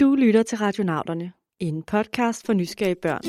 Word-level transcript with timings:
Du 0.00 0.14
lytter 0.14 0.42
til 0.42 0.58
Radionauterne, 0.58 1.32
en 1.58 1.82
podcast 1.82 2.46
for 2.46 2.52
nysgerrige 2.52 2.94
børn. 2.94 3.22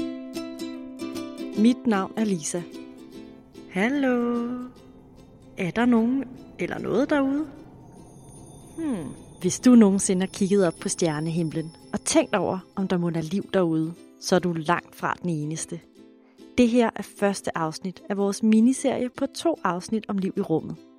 Mit 1.61 1.87
navn 1.87 2.13
er 2.17 2.23
Lisa. 2.23 2.61
Hallo? 3.69 4.47
Er 5.57 5.71
der 5.71 5.85
nogen 5.85 6.23
eller 6.59 6.79
noget 6.79 7.09
derude? 7.09 7.47
Hmm. 8.77 9.09
Hvis 9.41 9.59
du 9.59 9.75
nogensinde 9.75 10.21
har 10.21 10.31
kigget 10.33 10.67
op 10.67 10.73
på 10.81 10.89
stjernehimlen 10.89 11.71
og 11.93 12.01
tænkt 12.01 12.35
over, 12.35 12.59
om 12.75 12.87
der 12.87 12.97
må 12.97 13.09
være 13.09 13.23
liv 13.23 13.49
derude, 13.53 13.93
så 14.21 14.35
er 14.35 14.39
du 14.39 14.53
langt 14.53 14.95
fra 14.95 15.15
den 15.21 15.29
eneste. 15.29 15.79
Det 16.57 16.69
her 16.69 16.89
er 16.95 17.03
første 17.19 17.57
afsnit 17.57 18.03
af 18.09 18.17
vores 18.17 18.43
miniserie 18.43 19.09
på 19.09 19.25
to 19.25 19.59
afsnit 19.63 20.05
om 20.07 20.17
liv 20.17 20.33
i 20.37 20.41
rummet– 20.41 20.75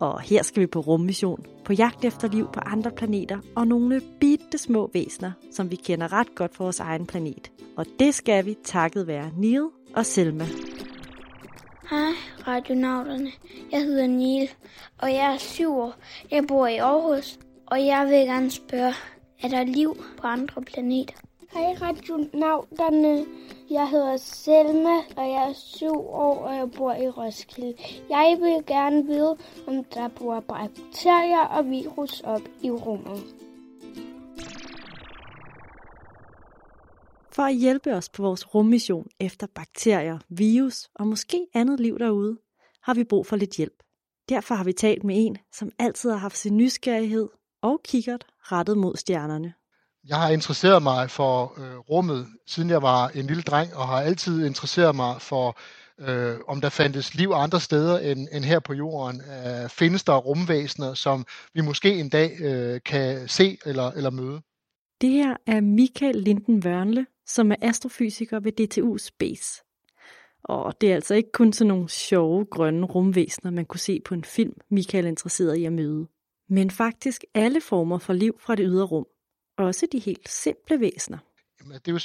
og 0.00 0.20
her 0.20 0.42
skal 0.42 0.60
vi 0.60 0.66
på 0.66 0.80
rummission, 0.80 1.46
på 1.64 1.72
jagt 1.72 2.04
efter 2.04 2.28
liv 2.28 2.48
på 2.52 2.60
andre 2.60 2.90
planeter 2.90 3.38
og 3.56 3.66
nogle 3.66 4.00
bitte 4.20 4.58
små 4.58 4.90
væsener, 4.94 5.32
som 5.52 5.70
vi 5.70 5.76
kender 5.76 6.12
ret 6.12 6.34
godt 6.34 6.54
for 6.54 6.64
vores 6.64 6.80
egen 6.80 7.06
planet. 7.06 7.52
Og 7.76 7.86
det 7.98 8.14
skal 8.14 8.46
vi 8.46 8.56
takket 8.64 9.06
være 9.06 9.30
Neil 9.36 9.68
og 9.96 10.06
Selma. 10.06 10.44
Hej, 11.90 12.12
radionauterne. 12.48 13.30
Jeg 13.72 13.80
hedder 13.80 14.06
Neil, 14.06 14.50
og 14.98 15.12
jeg 15.12 15.34
er 15.34 15.38
syv 15.38 15.76
år. 15.76 15.94
Jeg 16.30 16.46
bor 16.48 16.66
i 16.66 16.76
Aarhus, 16.76 17.38
og 17.66 17.86
jeg 17.86 18.06
vil 18.06 18.26
gerne 18.26 18.50
spørge, 18.50 18.94
er 19.42 19.48
der 19.48 19.64
liv 19.64 19.96
på 20.20 20.26
andre 20.26 20.62
planeter? 20.62 21.23
Hej 21.54 21.74
radionavnerne. 21.80 23.26
Jeg 23.70 23.90
hedder 23.90 24.16
Selma, 24.16 24.96
og 25.16 25.28
jeg 25.30 25.48
er 25.48 25.52
syv 25.52 25.92
år, 25.96 26.36
og 26.38 26.54
jeg 26.54 26.70
bor 26.76 26.94
i 26.94 27.08
Roskilde. 27.08 27.74
Jeg 28.10 28.36
vil 28.40 28.66
gerne 28.66 29.06
vide, 29.06 29.36
om 29.66 29.84
der 29.84 30.08
bor 30.08 30.40
bakterier 30.40 31.40
og 31.40 31.70
virus 31.70 32.20
op 32.20 32.40
i 32.62 32.70
rummet. 32.70 33.24
For 37.32 37.42
at 37.42 37.56
hjælpe 37.56 37.94
os 37.94 38.08
på 38.08 38.22
vores 38.22 38.54
rummission 38.54 39.06
efter 39.20 39.46
bakterier, 39.54 40.18
virus 40.28 40.90
og 40.94 41.06
måske 41.06 41.46
andet 41.54 41.80
liv 41.80 41.98
derude, 41.98 42.38
har 42.82 42.94
vi 42.94 43.04
brug 43.04 43.26
for 43.26 43.36
lidt 43.36 43.56
hjælp. 43.56 43.82
Derfor 44.28 44.54
har 44.54 44.64
vi 44.64 44.72
talt 44.72 45.04
med 45.04 45.26
en, 45.26 45.38
som 45.52 45.70
altid 45.78 46.10
har 46.10 46.18
haft 46.18 46.36
sin 46.36 46.56
nysgerrighed 46.56 47.28
og 47.62 47.80
kikkert 47.84 48.26
rettet 48.38 48.78
mod 48.78 48.96
stjernerne. 48.96 49.54
Jeg 50.08 50.16
har 50.16 50.30
interesseret 50.30 50.82
mig 50.82 51.10
for 51.10 51.54
øh, 51.58 51.78
rummet, 51.78 52.26
siden 52.46 52.70
jeg 52.70 52.82
var 52.82 53.08
en 53.08 53.26
lille 53.26 53.42
dreng, 53.42 53.74
og 53.74 53.88
har 53.88 54.00
altid 54.00 54.46
interesseret 54.46 54.96
mig 54.96 55.22
for, 55.22 55.58
øh, 55.98 56.36
om 56.48 56.60
der 56.60 56.68
fandtes 56.68 57.14
liv 57.14 57.30
andre 57.34 57.60
steder 57.60 57.98
end, 57.98 58.28
end 58.32 58.44
her 58.44 58.60
på 58.60 58.74
jorden. 58.74 59.20
Øh, 59.20 59.68
findes 59.68 60.04
der 60.04 60.16
rumvæsener, 60.16 60.94
som 60.94 61.26
vi 61.54 61.60
måske 61.60 62.00
en 62.00 62.08
dag 62.08 62.40
øh, 62.40 62.80
kan 62.84 63.28
se 63.28 63.58
eller, 63.66 63.90
eller 63.90 64.10
møde? 64.10 64.40
Det 65.00 65.10
her 65.10 65.36
er 65.46 65.60
Michael 65.60 66.16
Linden 66.16 66.66
Wørnle, 66.66 67.06
som 67.26 67.52
er 67.52 67.56
astrofysiker 67.62 68.40
ved 68.40 68.52
DTU 68.52 68.98
Space. 68.98 69.62
Og 70.44 70.80
det 70.80 70.90
er 70.90 70.94
altså 70.94 71.14
ikke 71.14 71.32
kun 71.32 71.52
sådan 71.52 71.68
nogle 71.68 71.88
sjove 71.88 72.44
grønne 72.44 72.86
rumvæsener, 72.86 73.50
man 73.50 73.64
kunne 73.64 73.80
se 73.80 74.00
på 74.04 74.14
en 74.14 74.24
film, 74.24 74.54
Michael 74.70 75.04
er 75.04 75.08
interesseret 75.08 75.56
i 75.56 75.64
at 75.64 75.72
møde. 75.72 76.06
Men 76.48 76.70
faktisk 76.70 77.24
alle 77.34 77.60
former 77.60 77.98
for 77.98 78.12
liv 78.12 78.36
fra 78.40 78.54
det 78.54 78.66
ydre 78.68 78.84
rum. 78.84 79.06
Også 79.58 79.86
de 79.92 79.98
helt 79.98 80.28
simple 80.28 80.80
væsener. 80.80 81.18
Jamen, 81.60 81.78
det 81.78 81.88
er 81.88 81.92
jo 81.92 82.00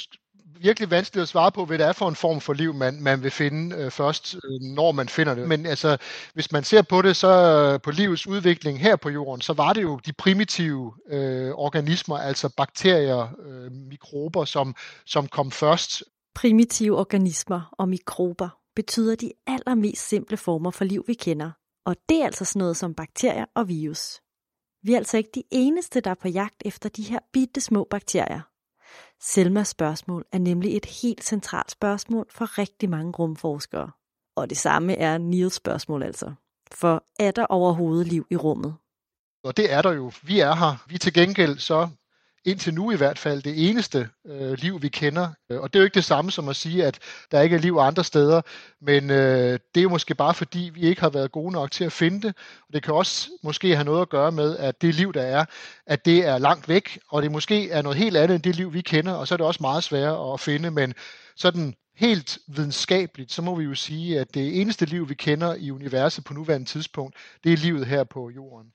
virkelig 0.60 0.90
vanskeligt 0.90 1.22
at 1.22 1.28
svare 1.28 1.52
på, 1.52 1.64
hvad 1.64 1.78
det 1.78 1.86
er 1.86 1.92
for 1.92 2.08
en 2.08 2.16
form 2.16 2.40
for 2.40 2.52
liv, 2.52 2.74
man, 2.74 3.02
man 3.02 3.22
vil 3.22 3.30
finde 3.30 3.76
øh, 3.76 3.90
først, 3.90 4.34
øh, 4.34 4.60
når 4.60 4.92
man 4.92 5.08
finder 5.08 5.34
det. 5.34 5.48
Men 5.48 5.66
altså, 5.66 5.96
hvis 6.34 6.52
man 6.52 6.64
ser 6.64 6.82
på 6.82 7.02
det, 7.02 7.16
så 7.16 7.28
øh, 7.28 7.80
på 7.80 7.90
livets 7.90 8.26
udvikling 8.26 8.80
her 8.80 8.96
på 8.96 9.10
jorden, 9.10 9.40
så 9.40 9.52
var 9.52 9.72
det 9.72 9.82
jo 9.82 10.00
de 10.06 10.12
primitive 10.12 10.92
øh, 11.10 11.50
organismer, 11.50 12.18
altså 12.18 12.48
bakterier, 12.56 13.28
øh, 13.46 13.72
mikrober, 13.72 14.44
som, 14.44 14.74
som 15.06 15.28
kom 15.28 15.50
først. 15.50 16.04
Primitive 16.34 16.98
organismer 16.98 17.74
og 17.78 17.88
mikrober 17.88 18.48
betyder 18.76 19.14
de 19.14 19.32
allermest 19.46 20.08
simple 20.08 20.36
former 20.36 20.70
for 20.70 20.84
liv, 20.84 21.04
vi 21.06 21.14
kender. 21.14 21.50
Og 21.86 21.96
det 22.08 22.22
er 22.22 22.24
altså 22.24 22.44
sådan 22.44 22.60
noget 22.60 22.76
som 22.76 22.94
bakterier 22.94 23.44
og 23.54 23.68
virus. 23.68 24.20
Vi 24.82 24.92
er 24.92 24.96
altså 24.96 25.16
ikke 25.16 25.30
de 25.34 25.42
eneste, 25.50 26.00
der 26.00 26.10
er 26.10 26.14
på 26.14 26.28
jagt 26.28 26.62
efter 26.64 26.88
de 26.88 27.02
her 27.02 27.18
bitte 27.32 27.60
små 27.60 27.86
bakterier. 27.90 28.40
Selmas 29.20 29.68
spørgsmål 29.68 30.24
er 30.32 30.38
nemlig 30.38 30.76
et 30.76 30.86
helt 30.86 31.24
centralt 31.24 31.70
spørgsmål 31.70 32.26
for 32.30 32.58
rigtig 32.58 32.90
mange 32.90 33.12
rumforskere. 33.12 33.90
Og 34.36 34.50
det 34.50 34.58
samme 34.58 34.96
er 34.96 35.18
Niels 35.18 35.54
spørgsmål 35.54 36.02
altså. 36.02 36.32
For 36.72 37.04
er 37.18 37.30
der 37.30 37.46
overhovedet 37.46 38.06
liv 38.06 38.26
i 38.30 38.36
rummet? 38.36 38.74
Og 39.44 39.56
det 39.56 39.72
er 39.72 39.82
der 39.82 39.92
jo. 39.92 40.12
Vi 40.22 40.40
er 40.40 40.54
her. 40.54 40.84
Vi 40.88 40.94
er 40.94 40.98
til 40.98 41.12
gengæld 41.12 41.58
så 41.58 41.88
indtil 42.44 42.74
nu 42.74 42.90
i 42.90 42.96
hvert 42.96 43.18
fald 43.18 43.42
det 43.42 43.70
eneste 43.70 44.08
øh, 44.26 44.52
liv, 44.52 44.82
vi 44.82 44.88
kender. 44.88 45.28
Øh, 45.50 45.60
og 45.60 45.72
det 45.72 45.78
er 45.78 45.80
jo 45.80 45.84
ikke 45.84 45.94
det 45.94 46.04
samme 46.04 46.30
som 46.30 46.48
at 46.48 46.56
sige, 46.56 46.84
at 46.84 46.98
der 47.30 47.40
ikke 47.40 47.56
er 47.56 47.60
liv 47.60 47.76
andre 47.76 48.04
steder, 48.04 48.42
men 48.80 49.10
øh, 49.10 49.58
det 49.74 49.80
er 49.80 49.82
jo 49.82 49.88
måske 49.88 50.14
bare 50.14 50.34
fordi, 50.34 50.70
vi 50.74 50.80
ikke 50.80 51.00
har 51.00 51.10
været 51.10 51.32
gode 51.32 51.52
nok 51.52 51.70
til 51.70 51.84
at 51.84 51.92
finde 51.92 52.22
det. 52.28 52.36
Og 52.68 52.74
det 52.74 52.82
kan 52.82 52.94
også 52.94 53.30
måske 53.42 53.74
have 53.76 53.84
noget 53.84 54.02
at 54.02 54.08
gøre 54.08 54.32
med, 54.32 54.56
at 54.56 54.82
det 54.82 54.94
liv, 54.94 55.12
der 55.12 55.22
er, 55.22 55.44
at 55.86 56.04
det 56.04 56.26
er 56.26 56.38
langt 56.38 56.68
væk, 56.68 56.98
og 57.08 57.22
det 57.22 57.32
måske 57.32 57.70
er 57.70 57.82
noget 57.82 57.98
helt 57.98 58.16
andet 58.16 58.34
end 58.34 58.42
det 58.42 58.56
liv, 58.56 58.72
vi 58.72 58.80
kender, 58.80 59.12
og 59.12 59.28
så 59.28 59.34
er 59.34 59.36
det 59.36 59.46
også 59.46 59.62
meget 59.62 59.84
sværere 59.84 60.32
at 60.32 60.40
finde, 60.40 60.70
men 60.70 60.94
sådan 61.36 61.74
helt 61.96 62.38
videnskabeligt, 62.48 63.32
så 63.32 63.42
må 63.42 63.54
vi 63.54 63.64
jo 63.64 63.74
sige, 63.74 64.20
at 64.20 64.34
det 64.34 64.60
eneste 64.60 64.86
liv, 64.86 65.08
vi 65.08 65.14
kender 65.14 65.54
i 65.54 65.70
universet 65.70 66.24
på 66.24 66.34
nuværende 66.34 66.66
tidspunkt, 66.66 67.16
det 67.44 67.52
er 67.52 67.56
livet 67.56 67.86
her 67.86 68.04
på 68.04 68.30
jorden. 68.30 68.72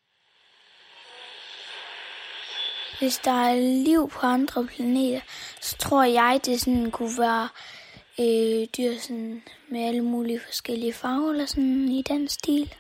Hvis 3.00 3.18
der 3.18 3.32
er 3.32 3.56
liv 3.84 4.10
på 4.10 4.28
andre 4.28 4.66
planeter, 4.66 5.22
så 5.62 5.78
tror 5.78 6.04
jeg, 6.04 6.40
det 6.46 6.62
sådan 6.62 6.92
kunne 6.92 7.18
være 7.18 7.50
øh, 8.20 8.68
dyr 8.78 9.00
sådan 9.00 9.44
med 9.70 9.82
alle 9.82 10.02
mulige 10.02 10.40
forskellige 10.46 10.94
farver 10.94 11.32
eller 11.32 11.46
sådan 11.46 11.90
i 11.90 12.02
den 12.02 12.28
stil. 12.28 12.74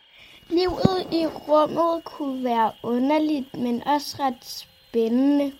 Livet 0.50 1.08
i 1.12 1.26
rummet 1.26 2.04
kunne 2.04 2.44
være 2.44 2.72
underligt, 2.84 3.54
men 3.54 3.88
også 3.88 4.16
ret 4.20 4.66
spændende. 4.90 5.52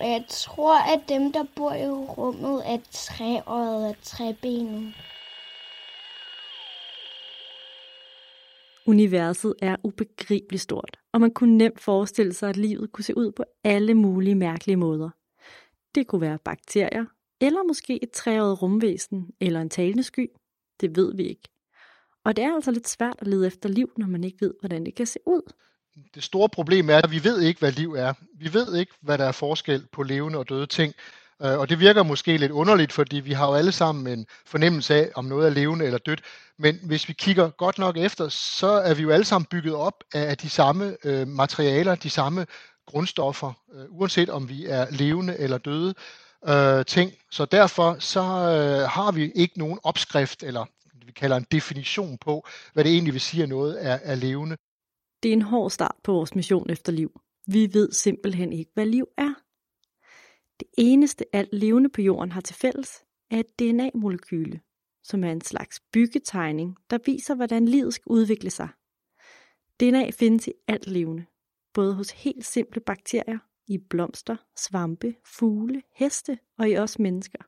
Og 0.00 0.10
jeg 0.10 0.24
tror, 0.28 0.78
at 0.78 1.00
dem, 1.08 1.32
der 1.32 1.44
bor 1.56 1.72
i 1.72 1.88
rummet, 1.88 2.62
er 2.66 2.78
træåret 2.92 3.86
og 3.88 3.96
træbenet. 4.02 4.94
Universet 8.88 9.54
er 9.62 9.76
ubegribeligt 9.84 10.62
stort, 10.62 10.98
og 11.12 11.20
man 11.20 11.30
kunne 11.30 11.56
nemt 11.56 11.80
forestille 11.80 12.32
sig, 12.32 12.48
at 12.48 12.56
livet 12.56 12.92
kunne 12.92 13.04
se 13.04 13.16
ud 13.16 13.32
på 13.32 13.44
alle 13.64 13.94
mulige 13.94 14.34
mærkelige 14.34 14.76
måder. 14.76 15.10
Det 15.94 16.06
kunne 16.06 16.20
være 16.20 16.38
bakterier, 16.44 17.04
eller 17.40 17.62
måske 17.68 18.02
et 18.02 18.10
træet 18.10 18.62
rumvæsen 18.62 19.30
eller 19.40 19.60
en 19.60 19.70
talende 19.70 20.02
sky. 20.02 20.28
Det 20.80 20.96
ved 20.96 21.14
vi 21.14 21.22
ikke. 21.22 21.48
Og 22.24 22.36
det 22.36 22.44
er 22.44 22.54
altså 22.54 22.70
lidt 22.70 22.88
svært 22.88 23.16
at 23.18 23.26
lede 23.26 23.46
efter 23.46 23.68
liv, 23.68 23.92
når 23.96 24.06
man 24.06 24.24
ikke 24.24 24.40
ved, 24.40 24.54
hvordan 24.60 24.86
det 24.86 24.94
kan 24.94 25.06
se 25.06 25.18
ud. 25.26 25.52
Det 26.14 26.22
store 26.22 26.48
problem 26.48 26.90
er, 26.90 26.96
at 26.96 27.10
vi 27.10 27.24
ved 27.24 27.40
ikke, 27.40 27.58
hvad 27.58 27.72
liv 27.72 27.92
er. 27.92 28.12
Vi 28.34 28.54
ved 28.54 28.76
ikke, 28.76 28.92
hvad 29.00 29.18
der 29.18 29.24
er 29.24 29.32
forskel 29.32 29.86
på 29.92 30.02
levende 30.02 30.38
og 30.38 30.48
døde 30.48 30.66
ting. 30.66 30.94
Øh, 31.42 31.58
og 31.58 31.68
det 31.68 31.80
virker 31.80 32.02
måske 32.02 32.36
lidt 32.36 32.52
underligt, 32.52 32.92
fordi 32.92 33.16
vi 33.16 33.32
har 33.32 33.46
jo 33.46 33.54
alle 33.54 33.72
sammen 33.72 34.18
en 34.18 34.26
fornemmelse 34.46 34.94
af, 34.94 35.10
om 35.14 35.24
noget 35.24 35.46
er 35.46 35.50
levende 35.50 35.84
eller 35.84 35.98
dødt. 35.98 36.20
Men 36.58 36.78
hvis 36.82 37.08
vi 37.08 37.12
kigger 37.12 37.50
godt 37.50 37.78
nok 37.78 37.96
efter, 37.96 38.28
så 38.28 38.66
er 38.66 38.94
vi 38.94 39.02
jo 39.02 39.10
alle 39.10 39.24
sammen 39.24 39.46
bygget 39.50 39.74
op 39.74 40.04
af 40.14 40.38
de 40.38 40.50
samme 40.50 40.96
øh, 41.04 41.28
materialer, 41.28 41.94
de 41.94 42.10
samme 42.10 42.46
grundstoffer, 42.86 43.52
øh, 43.74 43.84
uanset 43.88 44.30
om 44.30 44.48
vi 44.48 44.66
er 44.66 44.86
levende 44.90 45.38
eller 45.38 45.58
døde 45.58 45.94
øh, 46.48 46.84
ting. 46.84 47.12
Så 47.30 47.44
derfor 47.44 47.96
så 47.98 48.20
øh, 48.20 48.88
har 48.88 49.12
vi 49.12 49.32
ikke 49.34 49.58
nogen 49.58 49.78
opskrift, 49.82 50.42
eller 50.42 50.64
vi 51.06 51.12
kalder 51.12 51.36
en 51.36 51.46
definition 51.52 52.18
på, 52.18 52.46
hvad 52.72 52.84
det 52.84 52.92
egentlig 52.92 53.12
vil 53.12 53.20
sige, 53.20 53.42
at 53.42 53.48
noget 53.48 53.86
er, 53.86 53.98
er 54.02 54.14
levende. 54.14 54.56
Det 55.22 55.28
er 55.28 55.32
en 55.32 55.42
hård 55.42 55.70
start 55.70 55.94
på 56.04 56.12
vores 56.12 56.34
mission 56.34 56.70
efter 56.70 56.92
liv. 56.92 57.20
Vi 57.46 57.70
ved 57.72 57.92
simpelthen 57.92 58.52
ikke, 58.52 58.70
hvad 58.74 58.86
liv 58.86 59.08
er. 59.18 59.34
Det 60.60 60.68
eneste 60.78 61.24
alt 61.32 61.52
levende 61.52 61.88
på 61.88 62.02
jorden 62.02 62.32
har 62.32 62.40
til 62.40 62.56
fælles, 62.56 63.04
er 63.30 63.40
et 63.40 63.58
DNA-molekyle, 63.58 64.60
som 65.02 65.24
er 65.24 65.32
en 65.32 65.40
slags 65.40 65.80
byggetegning, 65.92 66.76
der 66.90 66.98
viser, 67.06 67.34
hvordan 67.34 67.64
livet 67.64 67.94
skal 67.94 68.10
udvikle 68.10 68.50
sig. 68.50 68.68
DNA 69.80 70.10
findes 70.10 70.48
i 70.48 70.52
alt 70.68 70.86
levende, 70.86 71.26
både 71.74 71.94
hos 71.94 72.10
helt 72.10 72.44
simple 72.44 72.80
bakterier, 72.80 73.38
i 73.66 73.78
blomster, 73.78 74.36
svampe, 74.56 75.14
fugle, 75.24 75.82
heste 75.94 76.38
og 76.58 76.70
i 76.70 76.76
os 76.76 76.98
mennesker. 76.98 77.38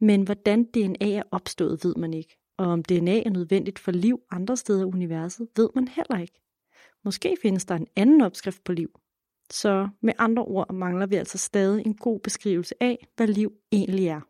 Men 0.00 0.22
hvordan 0.22 0.64
DNA 0.64 1.10
er 1.10 1.22
opstået, 1.30 1.84
ved 1.84 1.94
man 1.94 2.14
ikke, 2.14 2.38
og 2.56 2.66
om 2.66 2.82
DNA 2.82 3.22
er 3.22 3.30
nødvendigt 3.30 3.78
for 3.78 3.92
liv 3.92 4.20
andre 4.30 4.56
steder 4.56 4.80
i 4.80 4.84
universet, 4.84 5.48
ved 5.56 5.68
man 5.74 5.88
heller 5.88 6.18
ikke. 6.18 6.40
Måske 7.04 7.36
findes 7.42 7.64
der 7.64 7.74
en 7.74 7.86
anden 7.96 8.20
opskrift 8.20 8.64
på 8.64 8.72
liv, 8.72 9.00
så 9.50 9.88
med 10.02 10.12
andre 10.18 10.42
ord 10.42 10.74
mangler 10.74 11.06
vi 11.06 11.16
altså 11.16 11.38
stadig 11.38 11.86
en 11.86 11.94
god 11.94 12.20
beskrivelse 12.20 12.74
af, 12.80 13.06
hvad 13.16 13.26
liv 13.26 13.52
egentlig 13.72 14.08
er. 14.08 14.20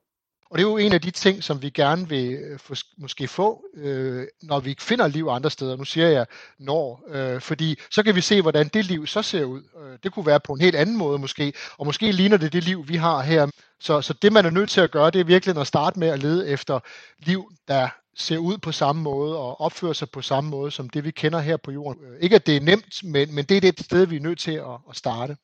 Og 0.51 0.59
det 0.59 0.65
er 0.65 0.71
jo 0.71 0.77
en 0.77 0.93
af 0.93 1.01
de 1.01 1.11
ting, 1.11 1.45
som 1.45 1.63
vi 1.63 1.71
gerne 1.71 2.09
vil 2.09 2.33
øh, 2.33 2.59
få, 2.59 2.75
måske 2.99 3.29
få, 3.29 3.65
øh, 3.75 4.27
når 4.43 4.61
vi 4.61 4.77
finder 4.81 5.09
liv 5.09 5.27
andre 5.31 5.51
steder. 5.51 5.77
Nu 5.77 5.85
siger 5.85 6.09
jeg 6.09 6.27
når, 6.59 7.05
øh, 7.09 7.41
fordi 7.41 7.79
så 7.91 8.03
kan 8.03 8.15
vi 8.15 8.21
se, 8.21 8.43
hvordan 8.43 8.69
det 8.69 8.85
liv 8.85 9.07
så 9.07 9.23
ser 9.23 9.45
ud. 9.45 9.63
Øh, 9.83 9.99
det 10.03 10.13
kunne 10.13 10.27
være 10.27 10.41
på 10.41 10.53
en 10.53 10.61
helt 10.61 10.77
anden 10.77 10.97
måde 10.97 11.19
måske, 11.19 11.53
og 11.79 11.87
måske 11.87 12.13
ligner 12.13 12.37
det 12.37 12.53
det 12.53 12.65
liv, 12.65 12.89
vi 12.89 12.97
har 12.97 13.23
her. 13.23 13.47
Så, 13.81 14.01
så 14.01 14.13
det, 14.23 14.33
man 14.33 14.47
er 14.47 14.51
nødt 14.51 14.71
til 14.71 14.81
at 14.81 14.91
gøre, 14.91 15.11
det 15.11 15.21
er 15.21 15.25
virkelig 15.25 15.61
at 15.61 15.67
starte 15.67 15.99
med 15.99 16.09
at 16.09 16.23
lede 16.23 16.49
efter 16.49 16.81
liv, 17.19 17.53
der 17.69 17.89
ser 18.17 18.39
ud 18.39 18.59
på 18.59 18.73
samme 18.73 19.03
måde 19.03 19.39
og 19.39 19.61
opfører 19.61 19.93
sig 19.93 20.11
på 20.11 20.23
samme 20.23 20.51
måde 20.51 20.71
som 20.71 20.89
det, 20.91 21.05
vi 21.05 21.11
kender 21.11 21.39
her 21.39 21.57
på 21.57 21.71
jorden. 21.71 22.05
Øh, 22.05 22.21
ikke 22.21 22.37
at 22.37 22.47
det 22.47 22.57
er 22.57 22.61
nemt, 22.61 23.05
men, 23.05 23.35
men 23.35 23.45
det 23.45 23.57
er 23.57 23.61
det 23.61 23.81
sted, 23.81 24.07
vi 24.07 24.17
er 24.17 24.21
nødt 24.21 24.39
til 24.39 24.53
at, 24.53 24.79
at 24.91 24.97
starte. 24.97 25.37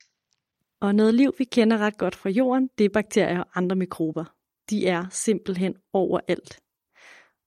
Og 0.81 0.95
noget 0.95 1.13
liv, 1.13 1.33
vi 1.37 1.43
kender 1.43 1.77
ret 1.77 1.97
godt 1.97 2.15
fra 2.15 2.29
jorden, 2.29 2.69
det 2.77 2.85
er 2.85 2.89
bakterier 2.89 3.39
og 3.39 3.47
andre 3.55 3.75
mikrober. 3.75 4.25
De 4.69 4.87
er 4.87 5.05
simpelthen 5.11 5.75
overalt. 5.93 6.59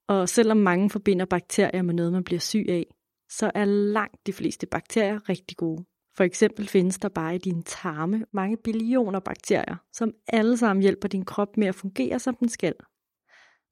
Og 0.09 0.29
selvom 0.29 0.57
mange 0.57 0.91
forbinder 0.91 1.25
bakterier 1.25 1.83
med 1.83 1.95
noget, 1.95 2.13
man 2.13 2.25
bliver 2.25 2.41
syg 2.41 2.67
af, 2.69 2.87
så 3.31 3.51
er 3.55 3.65
langt 3.65 4.27
de 4.27 4.33
fleste 4.33 4.67
bakterier 4.67 5.29
rigtig 5.29 5.57
gode. 5.57 5.85
For 6.17 6.25
eksempel 6.25 6.69
findes 6.69 6.99
der 6.99 7.09
bare 7.09 7.35
i 7.35 7.39
din 7.39 7.63
tarme 7.63 8.25
mange 8.33 8.57
billioner 8.57 9.21
bakterier, 9.21 9.77
som 9.93 10.13
alle 10.29 10.57
sammen 10.57 10.83
hjælper 10.83 11.09
din 11.09 11.25
krop 11.25 11.57
med 11.57 11.67
at 11.67 11.75
fungere, 11.75 12.19
som 12.19 12.37
den 12.37 12.49
skal. 12.49 12.75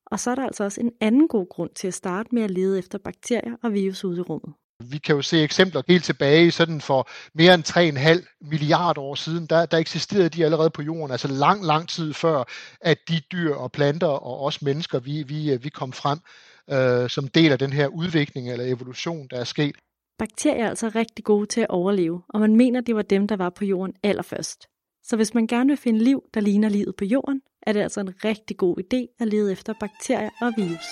Og 0.07 0.21
så 0.21 0.31
er 0.31 0.35
der 0.35 0.45
altså 0.45 0.65
også 0.65 0.81
en 0.81 0.93
anden 1.01 1.29
god 1.29 1.49
grund 1.49 1.71
til 1.75 1.89
at 1.89 1.95
starte 1.95 2.29
med 2.33 2.43
at 2.43 2.51
lede 2.51 2.79
efter 2.79 2.99
bakterier 2.99 3.57
og 3.63 3.73
virus 3.73 4.05
ude 4.05 4.19
i 4.19 4.21
rummet. 4.21 4.55
Vi 4.91 4.99
kan 4.99 5.17
jo 5.17 5.23
se 5.23 5.43
eksempler 5.43 5.83
helt 5.89 6.05
tilbage 6.05 6.51
sådan 6.51 6.81
for 6.81 7.09
mere 7.35 7.55
end 7.55 7.65
3,5 8.21 8.39
milliarder 8.51 9.03
år 9.03 9.15
siden. 9.15 9.47
Der, 9.47 9.67
der 9.67 9.79
eksisterede 9.79 10.29
de 10.29 10.45
allerede 10.45 10.71
på 10.71 10.83
jorden, 10.83 11.11
altså 11.11 11.29
lang, 11.29 11.65
lang 11.65 11.89
tid 11.89 12.15
før, 12.15 12.45
at 12.81 12.99
de 13.09 13.21
dyr 13.33 13.55
og 13.55 13.73
planter 13.73 14.07
og 14.07 14.43
os 14.43 14.63
mennesker, 14.63 14.99
vi, 14.99 15.23
vi, 15.23 15.57
vi 15.57 15.69
kom 15.69 15.93
frem 15.93 16.19
øh, 16.71 17.11
som 17.11 17.29
del 17.29 17.53
af 17.53 17.59
den 17.59 17.73
her 17.73 17.87
udvikling 17.87 18.53
eller 18.53 18.65
evolution, 18.65 19.27
der 19.31 19.37
er 19.37 19.45
sket. 19.45 19.77
Bakterier 20.19 20.65
er 20.65 20.69
altså 20.69 20.89
rigtig 20.89 21.25
gode 21.25 21.47
til 21.47 21.61
at 21.61 21.71
overleve, 21.71 22.23
og 22.29 22.41
man 22.41 22.57
mener, 22.57 22.81
det 22.81 22.97
var 22.97 23.03
dem, 23.03 23.29
der 23.29 23.37
var 23.37 23.51
på 23.51 23.65
jorden 23.65 23.95
allerførst. 24.03 24.67
Så 25.03 25.17
hvis 25.17 25.35
man 25.35 25.47
gerne 25.47 25.69
vil 25.69 25.77
finde 25.77 25.99
liv, 25.99 26.23
der 26.35 26.41
ligner 26.41 26.69
livet 26.69 26.97
på 26.97 27.05
jorden, 27.05 27.41
er 27.67 27.73
det 27.73 27.81
altså 27.81 28.01
en 28.01 28.15
rigtig 28.25 28.57
god 28.57 28.77
idé 28.79 29.17
at 29.21 29.29
lede 29.29 29.53
efter 29.53 29.75
bakterier 29.81 30.31
og 30.41 30.53
virus. 30.57 30.91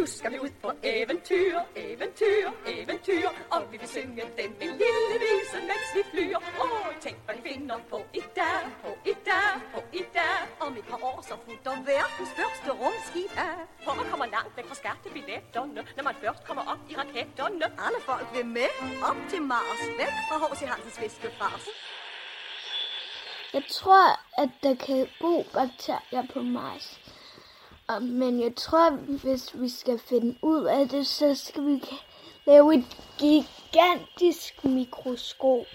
Nu 0.00 0.06
skal 0.06 0.32
vi 0.32 0.38
ud 0.46 0.54
på 0.62 0.70
eventyr, 0.82 1.54
eventyr, 1.76 2.44
eventyr 2.76 3.28
Og 3.54 3.60
vi 3.70 3.76
vil 3.82 3.88
synge 3.96 4.22
den 4.38 4.50
en 4.64 4.72
lille 4.82 5.16
vise, 5.24 5.58
mens 5.70 5.88
vi 5.96 6.02
flyr 6.12 6.36
Åh, 6.62 6.64
oh, 6.64 6.86
tænk 7.04 7.16
hvad 7.24 7.34
vi 7.36 7.42
finder 7.48 7.78
på 7.90 7.98
i 8.20 8.22
dag, 8.38 8.62
på 8.82 8.90
i 9.12 9.14
dag, 9.28 9.52
på 9.74 9.80
i 10.00 10.02
dag 10.16 10.38
Om 10.64 10.72
et 10.80 10.86
par 10.90 11.00
år 11.10 11.18
så 11.28 11.34
futter 11.44 11.74
verdens 11.92 12.32
første 12.38 12.70
rumskib 12.80 13.32
af 13.46 13.56
For 13.84 13.92
man 13.98 14.06
kommer 14.10 14.26
langt 14.36 14.52
væk 14.56 14.66
fra 14.70 14.76
skattebilletterne 14.82 15.80
Når 15.96 16.04
man 16.08 16.16
først 16.22 16.42
kommer 16.48 16.64
op 16.72 16.80
i 16.90 16.92
raketterne 17.00 17.66
Alle 17.86 18.00
folk 18.08 18.26
vil 18.34 18.46
med 18.58 18.72
op 19.10 19.20
til 19.30 19.42
Mars 19.52 19.82
Væk 20.00 20.14
fra 20.28 20.36
H.C. 20.42 20.60
Hansens 20.70 20.96
fiskefars 21.02 21.64
jeg 23.54 23.62
tror, 23.70 24.20
at 24.42 24.48
der 24.62 24.74
kan 24.74 25.06
bo 25.20 25.46
bakterier 25.52 26.26
på 26.32 26.42
Mars. 26.42 27.00
Men 28.00 28.40
jeg 28.40 28.52
tror, 28.56 28.90
hvis 29.22 29.50
vi 29.54 29.68
skal 29.68 29.98
finde 30.08 30.36
ud 30.42 30.64
af 30.64 30.88
det, 30.88 31.06
så 31.06 31.34
skal 31.34 31.66
vi 31.66 31.82
lave 32.46 32.74
et 32.74 32.84
gigantisk 33.18 34.64
mikroskop. 34.64 35.66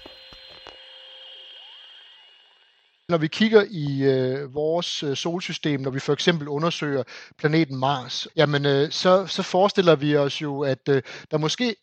Når 3.09 3.17
vi 3.17 3.27
kigger 3.27 3.63
i 3.69 4.03
øh, 4.03 4.53
vores 4.53 5.03
øh, 5.03 5.15
solsystem, 5.15 5.81
når 5.81 5.91
vi 5.91 5.99
for 5.99 6.13
eksempel 6.13 6.47
undersøger 6.47 7.03
planeten 7.37 7.77
Mars, 7.77 8.27
jamen 8.35 8.65
øh, 8.65 8.91
så, 8.91 9.27
så 9.27 9.43
forestiller 9.43 9.95
vi 9.95 10.17
os 10.17 10.41
jo, 10.41 10.61
at 10.61 10.89
øh, 10.89 11.01
der 11.31 11.37
måske 11.37 11.75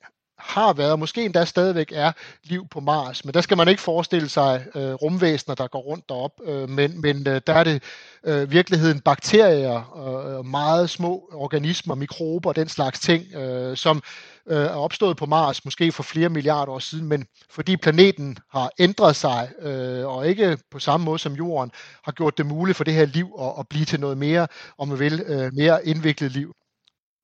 har 0.42 0.72
været, 0.72 0.98
måske 0.98 1.24
endda 1.24 1.44
stadigvæk 1.44 1.92
er 1.92 2.12
liv 2.44 2.66
på 2.70 2.80
Mars, 2.80 3.24
men 3.24 3.34
der 3.34 3.40
skal 3.40 3.56
man 3.56 3.68
ikke 3.68 3.82
forestille 3.82 4.28
sig 4.28 4.66
øh, 4.74 4.92
rumvæsener, 4.92 5.54
der 5.54 5.66
går 5.68 5.78
rundt 5.78 6.08
derop, 6.08 6.30
øh, 6.44 6.68
men, 6.68 7.00
men 7.00 7.28
øh, 7.28 7.40
der 7.46 7.52
er 7.52 7.64
det 7.64 7.82
øh, 8.24 8.50
virkeligheden 8.50 9.00
bakterier, 9.00 10.38
øh, 10.38 10.46
meget 10.46 10.90
små 10.90 11.28
organismer, 11.32 11.94
mikrober, 11.94 12.48
og 12.50 12.56
den 12.56 12.68
slags 12.68 13.00
ting, 13.00 13.34
øh, 13.34 13.76
som 13.76 14.02
øh, 14.46 14.56
er 14.56 14.74
opstået 14.74 15.16
på 15.16 15.26
Mars, 15.26 15.64
måske 15.64 15.92
for 15.92 16.02
flere 16.02 16.28
milliarder 16.28 16.72
år 16.72 16.78
siden, 16.78 17.08
men 17.08 17.26
fordi 17.50 17.76
planeten 17.76 18.38
har 18.50 18.70
ændret 18.78 19.16
sig, 19.16 19.50
øh, 19.60 20.06
og 20.06 20.28
ikke 20.28 20.58
på 20.70 20.78
samme 20.78 21.04
måde 21.04 21.18
som 21.18 21.32
Jorden, 21.32 21.70
har 22.04 22.12
gjort 22.12 22.38
det 22.38 22.46
muligt 22.46 22.76
for 22.76 22.84
det 22.84 22.94
her 22.94 23.06
liv 23.06 23.36
at, 23.40 23.52
at 23.58 23.68
blive 23.68 23.84
til 23.84 24.00
noget 24.00 24.18
mere, 24.18 24.46
om 24.78 24.88
man 24.88 24.98
vil, 24.98 25.22
øh, 25.26 25.52
mere 25.54 25.86
indviklet 25.86 26.32
liv. 26.32 26.54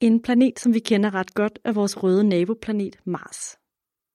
En 0.00 0.22
planet, 0.22 0.58
som 0.58 0.74
vi 0.74 0.78
kender 0.78 1.14
ret 1.14 1.34
godt, 1.34 1.58
er 1.64 1.72
vores 1.72 2.02
røde 2.02 2.24
naboplanet 2.24 2.96
Mars. 3.04 3.56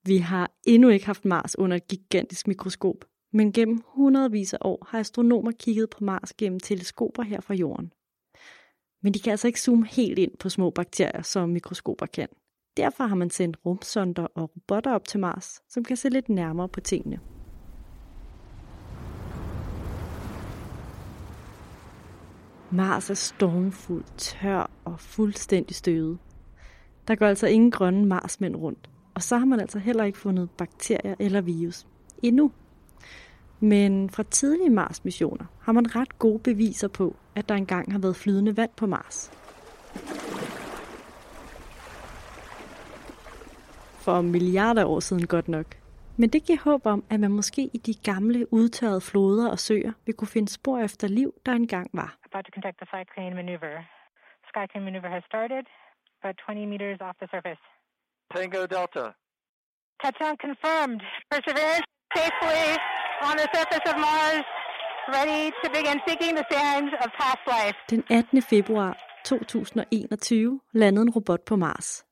Vi 0.06 0.18
har 0.18 0.52
endnu 0.68 0.90
ikke 0.90 1.06
haft 1.06 1.26
Mars 1.26 1.58
under 1.60 1.78
et 1.78 1.88
gigantisk 1.88 2.48
mikroskop, 2.48 3.06
men 3.34 3.54
gennem 3.54 3.82
hundredvis 3.86 4.54
af 4.54 4.58
år 4.62 4.88
har 4.90 5.00
astronomer 5.00 5.52
kigget 5.52 5.90
på 5.90 6.04
Mars 6.04 6.34
gennem 6.34 6.60
teleskoper 6.60 7.24
her 7.24 7.42
fra 7.42 7.54
Jorden. 7.54 7.92
Men 9.04 9.14
de 9.14 9.20
kan 9.20 9.32
altså 9.32 9.48
ikke 9.48 9.62
zoome 9.62 9.88
helt 9.88 10.20
ind 10.20 10.38
på 10.40 10.50
små 10.50 10.70
bakterier, 10.70 11.22
som 11.22 11.50
mikroskoper 11.50 12.06
kan. 12.06 12.28
Derfor 12.78 13.04
har 13.04 13.16
man 13.16 13.30
sendt 13.30 13.58
rumsonder 13.66 14.24
og 14.24 14.52
robotter 14.56 14.92
op 14.92 15.08
til 15.08 15.20
Mars, 15.20 15.62
som 15.70 15.84
kan 15.84 15.98
se 15.98 16.10
lidt 16.10 16.30
nærmere 16.30 16.70
på 16.70 16.80
tingene. 16.80 17.33
Mars 22.74 23.10
er 23.10 23.14
stormfuld, 23.14 24.04
tør 24.18 24.70
og 24.86 25.00
fuldstændig 25.00 25.76
støvet. 25.76 26.18
Der 27.08 27.16
går 27.16 27.26
altså 27.26 27.48
ingen 27.48 27.72
grønne 27.72 28.06
marsmænd 28.06 28.56
rundt, 28.56 28.90
og 29.14 29.24
så 29.24 29.38
har 29.38 29.46
man 29.46 29.60
altså 29.60 29.80
heller 29.80 30.04
ikke 30.04 30.18
fundet 30.18 30.50
bakterier 30.50 31.16
eller 31.20 31.42
virus. 31.42 31.88
Endnu. 32.24 32.52
Men 33.60 34.10
fra 34.10 34.24
tidlige 34.24 34.70
Mars-missioner 34.70 35.46
har 35.60 35.72
man 35.72 35.96
ret 35.96 36.20
gode 36.20 36.40
beviser 36.40 36.88
på, 36.88 37.16
at 37.36 37.50
der 37.50 37.56
engang 37.56 37.92
har 37.92 38.00
været 38.00 38.16
flydende 38.16 38.58
vand 38.58 38.72
på 38.76 38.86
Mars. 38.86 39.32
For 44.00 44.22
milliarder 44.22 44.86
år 44.86 45.00
siden 45.00 45.28
godt 45.28 45.48
nok. 45.48 45.83
Men 46.18 46.30
det 46.30 46.46
giver 46.46 46.60
håb 46.60 46.86
om, 46.86 47.04
at 47.10 47.20
man 47.20 47.32
måske 47.32 47.62
i 47.74 47.78
de 47.78 47.94
gamle, 47.94 48.54
udtørrede 48.54 49.02
floder 49.02 49.52
og 49.52 49.60
søer 49.60 49.92
vil 50.06 50.16
kunne 50.16 50.28
finde 50.28 50.50
spor 50.50 50.80
efter 50.80 51.08
liv, 51.08 51.34
der 51.46 51.52
engang 51.52 51.90
var 51.94 52.18
about 52.34 52.46
to 52.48 52.52
conduct 52.58 52.78
the 52.82 52.88
side 52.94 53.08
crane 53.14 53.36
maneuver. 53.40 53.76
Sky 54.52 54.66
crane 54.72 54.86
maneuver 54.88 55.12
has 55.18 55.24
started, 55.32 55.64
about 56.20 56.36
20 56.46 56.66
meters 56.74 57.00
off 57.06 57.16
the 57.22 57.30
surface. 57.36 57.64
Tango 58.34 58.62
Delta. 58.76 59.06
Touchdown 60.04 60.36
confirmed. 60.48 61.02
Perseverance 61.32 61.88
safely 62.18 62.66
on 63.28 63.34
the 63.42 63.48
surface 63.56 63.86
of 63.92 63.96
Mars, 64.08 64.46
ready 65.18 65.44
to 65.62 65.68
begin 65.78 65.98
seeking 66.08 66.34
the 66.40 66.48
sands 66.54 66.92
of 67.04 67.08
past 67.22 67.44
life. 67.56 67.78
Den 67.94 68.04
18. 68.10 68.42
februar 68.54 68.92
2021 69.26 70.62
landede 70.82 71.04
en 71.08 71.14
robot 71.18 71.42
på 71.50 71.56
Mars. 71.56 72.06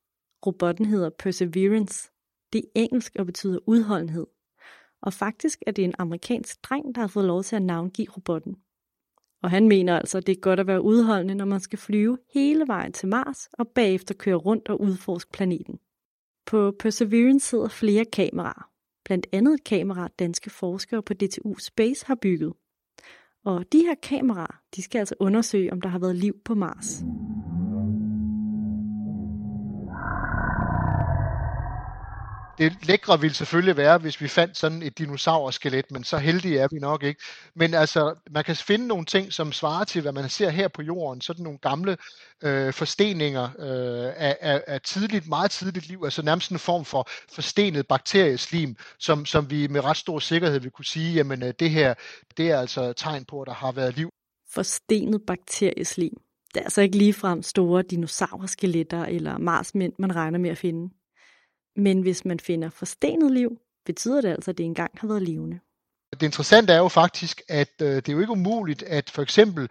Robotten 0.46 0.86
hedder 0.86 1.10
Perseverance. 1.24 2.12
Det 2.54 2.60
er 2.60 2.70
engelsk 2.76 3.16
og 3.20 3.26
betyder 3.26 3.60
udholdenhed. 3.66 4.28
Og 5.02 5.14
faktisk 5.14 5.60
er 5.68 5.72
det 5.72 5.84
en 5.84 5.94
amerikansk 6.00 6.64
dreng, 6.64 6.96
der 6.96 7.02
har 7.02 7.08
fået 7.08 7.26
lov 7.26 7.44
til 7.44 7.56
at 7.56 7.62
navngive 7.62 8.08
robotten. 8.18 8.56
Og 9.44 9.50
han 9.50 9.68
mener 9.68 9.98
altså, 9.98 10.18
at 10.18 10.28
det 10.28 10.38
er 10.38 10.42
godt 10.42 10.60
at 10.60 10.68
være 10.68 10.82
udholdende, 10.82 11.36
når 11.36 11.46
man 11.46 11.60
skal 11.60 11.80
flyve 11.80 12.18
hele 12.34 12.68
vejen 12.68 12.94
til 12.94 13.08
Mars 13.08 13.50
og 13.54 13.68
bagefter 13.68 14.16
køre 14.16 14.36
rundt 14.36 14.70
og 14.70 14.82
udforske 14.82 15.32
planeten. 15.32 15.80
På 16.46 16.76
Perseverance 16.80 17.50
sidder 17.50 17.68
flere 17.68 18.06
kameraer, 18.06 18.70
blandt 19.06 19.28
andet 19.32 19.54
et 19.54 19.64
kamera, 19.64 20.08
danske 20.20 20.50
forskere 20.50 21.04
på 21.04 21.14
DTU 21.14 21.56
Space 21.58 22.06
har 22.08 22.16
bygget. 22.16 22.54
Og 23.46 23.72
de 23.72 23.80
her 23.80 23.96
kameraer, 24.04 24.62
de 24.76 24.82
skal 24.82 25.00
altså 25.00 25.16
undersøge, 25.20 25.74
om 25.74 25.82
der 25.82 25.90
har 25.90 26.00
været 26.00 26.16
liv 26.16 26.34
på 26.46 26.56
Mars. 26.56 27.04
Det 32.62 32.88
lækre 32.88 33.22
ville 33.22 33.34
selvfølgelig 33.34 33.78
være, 33.78 33.98
hvis 33.98 34.22
vi 34.22 34.28
fandt 34.28 34.58
sådan 34.58 34.82
et 34.82 34.98
dinosaurskelet, 34.98 35.92
men 35.92 36.04
så 36.04 36.18
heldige 36.18 36.60
er 36.60 36.68
vi 36.72 36.80
nok 36.80 37.04
ikke. 37.04 37.22
Men 37.56 37.74
altså, 37.74 38.16
man 38.32 38.44
kan 38.44 38.56
finde 38.56 38.88
nogle 38.88 39.06
ting, 39.06 39.34
som 39.34 39.52
svarer 39.52 39.84
til, 39.84 40.02
hvad 40.02 40.12
man 40.12 40.30
ser 40.30 40.50
her 40.50 40.68
på 40.68 40.82
jorden, 40.82 41.22
sådan 41.22 41.44
nogle 41.44 41.60
gamle 41.60 41.98
øh, 42.44 42.74
forsteninger 42.74 43.44
øh, 43.44 44.14
af, 44.18 44.38
af, 44.42 44.64
af 44.68 44.82
tidligt, 44.82 45.28
meget 45.28 45.52
tidligt 45.52 45.88
liv, 45.88 46.02
altså 46.04 46.22
nærmest 46.22 46.52
en 46.52 46.60
form 46.60 46.86
for 46.86 47.10
forstenet 47.34 47.88
bakterieslim, 47.88 48.76
som, 49.00 49.26
som 49.26 49.50
vi 49.50 49.68
med 49.68 49.84
ret 49.84 49.98
stor 49.98 50.20
sikkerhed 50.20 50.60
vil 50.60 50.72
kunne 50.72 50.86
sige, 50.86 51.14
jamen 51.14 51.44
øh, 51.44 51.54
det 51.60 51.70
her, 51.70 51.94
det 52.38 52.52
er 52.52 52.60
altså 52.60 52.94
tegn 52.94 53.26
på, 53.26 53.42
at 53.42 53.48
der 53.48 53.54
har 53.54 53.72
været 53.72 53.98
liv. 53.98 54.10
Forstenet 54.54 55.22
bakterieslim. 55.28 56.14
Det 56.54 56.60
er 56.60 56.64
altså 56.64 56.82
ikke 56.82 56.98
ligefrem 56.98 57.44
store 57.44 57.84
dinosaurskeletter 57.90 59.06
eller 59.06 59.38
marsmænd, 59.38 59.94
man 60.00 60.16
regner 60.16 60.40
med 60.40 60.50
at 60.50 60.58
finde. 60.58 60.90
Men 61.76 62.02
hvis 62.02 62.26
man 62.26 62.40
finder 62.40 62.70
forstenet 62.70 63.32
liv, 63.32 63.58
betyder 63.86 64.22
det 64.22 64.30
altså, 64.30 64.52
at 64.52 64.58
det 64.58 64.64
engang 64.64 64.92
har 64.98 65.08
været 65.08 65.22
levende. 65.22 65.60
Det 66.12 66.24
interessante 66.24 66.74
er 66.74 66.78
jo 66.78 66.88
faktisk, 66.88 67.42
at 67.50 67.72
øh, 67.82 67.88
det 67.88 68.10
er 68.10 68.14
jo 68.14 68.20
ikke 68.20 68.32
umuligt, 68.32 68.84
at 68.84 69.10
for 69.10 69.22
eksempel 69.22 69.70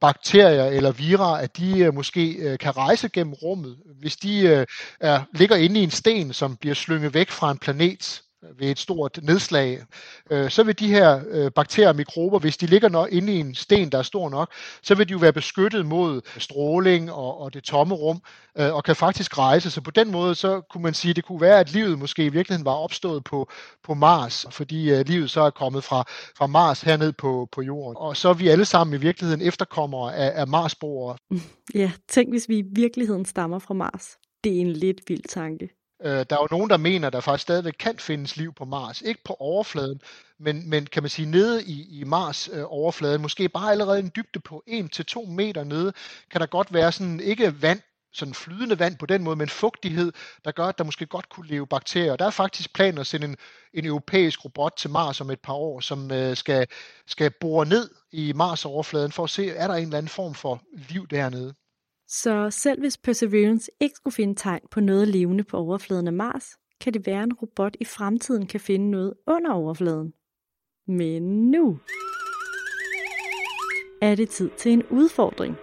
bakterier 0.00 0.64
eller 0.64 0.92
vira, 0.92 1.42
at 1.42 1.56
de 1.56 1.80
øh, 1.80 1.94
måske 1.94 2.32
øh, 2.32 2.58
kan 2.58 2.76
rejse 2.76 3.08
gennem 3.08 3.32
rummet, 3.32 3.78
hvis 4.00 4.16
de 4.16 4.40
øh, 4.40 4.66
er, 5.00 5.24
ligger 5.34 5.56
inde 5.56 5.80
i 5.80 5.82
en 5.82 5.90
sten, 5.90 6.32
som 6.32 6.56
bliver 6.56 6.74
slynget 6.74 7.14
væk 7.14 7.30
fra 7.30 7.50
en 7.50 7.58
planet 7.58 8.22
ved 8.58 8.70
et 8.70 8.78
stort 8.78 9.18
nedslag, 9.22 9.82
øh, 10.30 10.50
så 10.50 10.62
vil 10.62 10.78
de 10.78 10.88
her 10.88 11.20
øh, 11.30 11.50
bakterier 11.50 11.88
og 11.88 11.96
mikrober, 11.96 12.38
hvis 12.38 12.56
de 12.56 12.66
ligger 12.66 12.88
nok 12.88 13.08
inde 13.12 13.32
i 13.32 13.38
en 13.40 13.54
sten, 13.54 13.92
der 13.92 13.98
er 13.98 14.02
stor 14.02 14.28
nok, 14.28 14.52
så 14.82 14.94
vil 14.94 15.08
de 15.08 15.12
jo 15.12 15.18
være 15.18 15.32
beskyttet 15.32 15.86
mod 15.86 16.20
stråling 16.38 17.12
og, 17.12 17.40
og 17.40 17.54
det 17.54 17.64
tomme 17.64 17.94
rum, 17.94 18.20
øh, 18.58 18.74
og 18.74 18.84
kan 18.84 18.96
faktisk 18.96 19.38
rejse. 19.38 19.70
Så 19.70 19.80
på 19.80 19.90
den 19.90 20.10
måde, 20.10 20.34
så 20.34 20.60
kunne 20.60 20.82
man 20.82 20.94
sige, 20.94 21.10
at 21.10 21.16
det 21.16 21.24
kunne 21.24 21.40
være, 21.40 21.60
at 21.60 21.72
livet 21.72 21.98
måske 21.98 22.24
i 22.24 22.28
virkeligheden 22.28 22.64
var 22.64 22.74
opstået 22.74 23.24
på, 23.24 23.50
på 23.84 23.94
Mars, 23.94 24.46
fordi 24.50 24.90
øh, 24.90 25.06
livet 25.06 25.30
så 25.30 25.40
er 25.40 25.50
kommet 25.50 25.84
fra, 25.84 26.04
fra 26.36 26.46
Mars 26.46 26.80
herned 26.80 27.12
på, 27.12 27.48
på 27.52 27.62
jorden. 27.62 27.96
Og 27.96 28.16
så 28.16 28.28
er 28.28 28.34
vi 28.34 28.48
alle 28.48 28.64
sammen 28.64 28.94
i 28.94 29.00
virkeligheden 29.00 29.42
efterkommere 29.42 30.16
af, 30.16 30.40
af 30.40 30.48
Marsboere. 30.48 31.16
Ja, 31.74 31.92
tænk 32.08 32.30
hvis 32.30 32.48
vi 32.48 32.58
i 32.58 32.64
virkeligheden 32.72 33.24
stammer 33.24 33.58
fra 33.58 33.74
Mars. 33.74 34.18
Det 34.44 34.56
er 34.56 34.60
en 34.60 34.72
lidt 34.72 35.00
vild 35.08 35.28
tanke. 35.28 35.77
Øh, 36.02 36.10
der 36.30 36.36
er 36.36 36.40
jo 36.40 36.48
nogen, 36.50 36.70
der 36.70 36.76
mener, 36.76 37.06
at 37.06 37.12
der 37.12 37.20
faktisk 37.20 37.42
stadigvæk 37.42 37.74
kan 37.78 37.98
findes 37.98 38.36
liv 38.36 38.52
på 38.52 38.64
Mars. 38.64 39.02
Ikke 39.02 39.24
på 39.24 39.36
overfladen, 39.38 40.00
men, 40.38 40.70
men 40.70 40.86
kan 40.86 41.02
man 41.02 41.10
sige 41.10 41.30
nede 41.30 41.64
i, 41.64 42.00
i 42.00 42.04
Mars 42.04 42.48
øh, 42.52 42.64
overfladen, 42.66 43.22
måske 43.22 43.48
bare 43.48 43.70
allerede 43.70 43.98
en 43.98 44.12
dybde 44.16 44.40
på 44.40 44.62
1-2 44.68 45.30
meter 45.30 45.64
nede, 45.64 45.92
kan 46.30 46.40
der 46.40 46.46
godt 46.46 46.72
være 46.72 46.92
sådan 46.92 47.20
ikke 47.20 47.62
vand, 47.62 47.80
sådan 48.12 48.34
flydende 48.34 48.78
vand 48.78 48.96
på 48.96 49.06
den 49.06 49.24
måde, 49.24 49.36
men 49.36 49.48
fugtighed, 49.48 50.12
der 50.44 50.52
gør, 50.52 50.66
at 50.66 50.78
der 50.78 50.84
måske 50.84 51.06
godt 51.06 51.28
kunne 51.28 51.48
leve 51.48 51.66
bakterier. 51.66 52.16
Der 52.16 52.26
er 52.26 52.30
faktisk 52.30 52.74
planer 52.74 53.00
at 53.00 53.06
sende 53.06 53.26
en, 53.26 53.36
en 53.74 53.84
europæisk 53.84 54.44
robot 54.44 54.72
til 54.76 54.90
Mars 54.90 55.20
om 55.20 55.30
et 55.30 55.40
par 55.40 55.52
år, 55.52 55.80
som 55.80 56.10
øh, 56.10 56.36
skal, 56.36 56.66
skal 57.06 57.30
bore 57.40 57.66
ned 57.66 57.90
i 58.12 58.32
Mars 58.32 58.64
overfladen 58.64 59.12
for 59.12 59.24
at 59.24 59.30
se, 59.30 59.50
er 59.50 59.68
der 59.68 59.74
en 59.74 59.82
eller 59.82 59.98
anden 59.98 60.08
form 60.08 60.34
for 60.34 60.62
liv 60.72 61.08
dernede. 61.08 61.54
Så 62.10 62.50
selv 62.50 62.80
hvis 62.80 62.96
Perseverance 62.98 63.70
ikke 63.80 63.96
skulle 63.96 64.14
finde 64.14 64.34
tegn 64.34 64.60
på 64.70 64.80
noget 64.80 65.08
levende 65.08 65.44
på 65.44 65.56
overfladen 65.56 66.06
af 66.06 66.12
Mars, 66.12 66.58
kan 66.80 66.94
det 66.94 67.06
være, 67.06 67.22
en 67.22 67.32
robot 67.32 67.76
i 67.80 67.84
fremtiden 67.84 68.46
kan 68.46 68.60
finde 68.60 68.90
noget 68.90 69.14
under 69.26 69.52
overfladen. 69.52 70.12
Men 70.86 71.50
nu 71.50 71.78
er 74.02 74.14
det 74.14 74.28
tid 74.28 74.50
til 74.56 74.72
en 74.72 74.82
udfordring. 74.90 75.56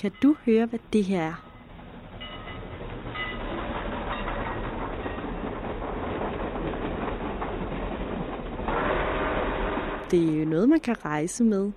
Kan 0.00 0.12
du 0.22 0.36
høre, 0.46 0.66
hvad 0.66 0.78
det 0.92 1.04
her 1.04 1.22
er? 1.22 1.42
Det 10.10 10.28
er 10.28 10.38
jo 10.38 10.44
noget, 10.44 10.68
man 10.68 10.80
kan 10.80 11.04
rejse 11.04 11.44
med, 11.44 11.72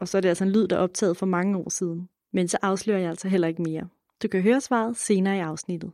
og 0.00 0.08
så 0.08 0.16
er 0.16 0.20
det 0.20 0.28
altså 0.28 0.44
en 0.44 0.50
lyd, 0.50 0.68
der 0.68 0.76
er 0.76 0.80
optaget 0.80 1.16
for 1.16 1.26
mange 1.26 1.58
år 1.58 1.70
siden. 1.70 2.08
Men 2.32 2.48
så 2.48 2.58
afslører 2.62 2.98
jeg 2.98 3.10
altså 3.10 3.28
heller 3.28 3.48
ikke 3.48 3.62
mere. 3.62 3.88
Du 4.22 4.28
kan 4.28 4.42
høre 4.42 4.60
svaret 4.60 4.96
senere 4.96 5.36
i 5.36 5.40
afsnittet. 5.40 5.92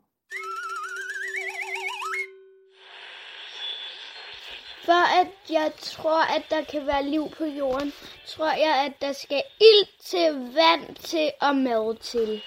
For 4.84 5.20
at 5.20 5.28
jeg 5.50 5.72
tror, 5.82 6.36
at 6.36 6.42
der 6.50 6.64
kan 6.64 6.86
være 6.86 7.04
liv 7.04 7.28
på 7.38 7.44
jorden, 7.44 7.92
tror 8.26 8.50
jeg, 8.50 8.84
at 8.86 8.92
der 9.00 9.12
skal 9.12 9.42
ild 9.60 9.86
til, 10.04 10.54
vand 10.54 10.96
til 10.96 11.30
og 11.40 11.56
mad 11.56 11.96
til. 12.00 12.42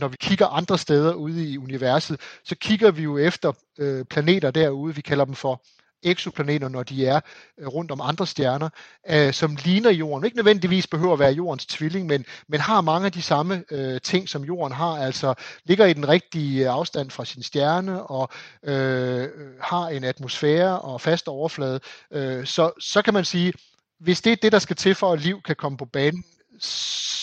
Når 0.00 0.08
vi 0.08 0.16
kigger 0.20 0.46
andre 0.46 0.78
steder 0.78 1.14
ude 1.14 1.50
i 1.52 1.58
universet, 1.58 2.20
så 2.44 2.56
kigger 2.56 2.90
vi 2.90 3.02
jo 3.02 3.18
efter 3.18 3.52
øh, 3.78 4.04
planeter 4.04 4.50
derude, 4.50 4.94
vi 4.94 5.00
kalder 5.00 5.24
dem 5.24 5.34
for 5.34 5.62
eksoplaneter, 6.02 6.68
når 6.68 6.82
de 6.82 7.06
er 7.06 7.20
øh, 7.58 7.66
rundt 7.66 7.90
om 7.90 8.00
andre 8.00 8.26
stjerner, 8.26 8.68
øh, 9.10 9.32
som 9.32 9.56
ligner 9.64 9.90
Jorden. 9.90 10.24
Ikke 10.24 10.36
nødvendigvis 10.36 10.86
behøver 10.86 11.12
at 11.12 11.18
være 11.18 11.32
Jordens 11.32 11.66
tvilling, 11.66 12.06
men, 12.06 12.24
men 12.48 12.60
har 12.60 12.80
mange 12.80 13.06
af 13.06 13.12
de 13.12 13.22
samme 13.22 13.64
øh, 13.70 14.00
ting, 14.00 14.28
som 14.28 14.44
Jorden 14.44 14.72
har, 14.72 15.04
altså 15.04 15.34
ligger 15.64 15.86
i 15.86 15.92
den 15.92 16.08
rigtige 16.08 16.64
øh, 16.64 16.74
afstand 16.74 17.10
fra 17.10 17.24
sin 17.24 17.42
stjerne 17.42 18.02
og 18.02 18.28
øh, 18.62 19.28
har 19.60 19.88
en 19.88 20.04
atmosfære 20.04 20.80
og 20.80 21.00
fast 21.00 21.28
overflade. 21.28 21.80
Øh, 22.10 22.46
så, 22.46 22.72
så 22.80 23.02
kan 23.02 23.14
man 23.14 23.24
sige, 23.24 23.52
hvis 24.00 24.20
det 24.20 24.32
er 24.32 24.36
det, 24.36 24.52
der 24.52 24.58
skal 24.58 24.76
til 24.76 24.94
for, 24.94 25.12
at 25.12 25.20
liv 25.20 25.42
kan 25.42 25.56
komme 25.56 25.78
på 25.78 25.84
banen, 25.84 26.24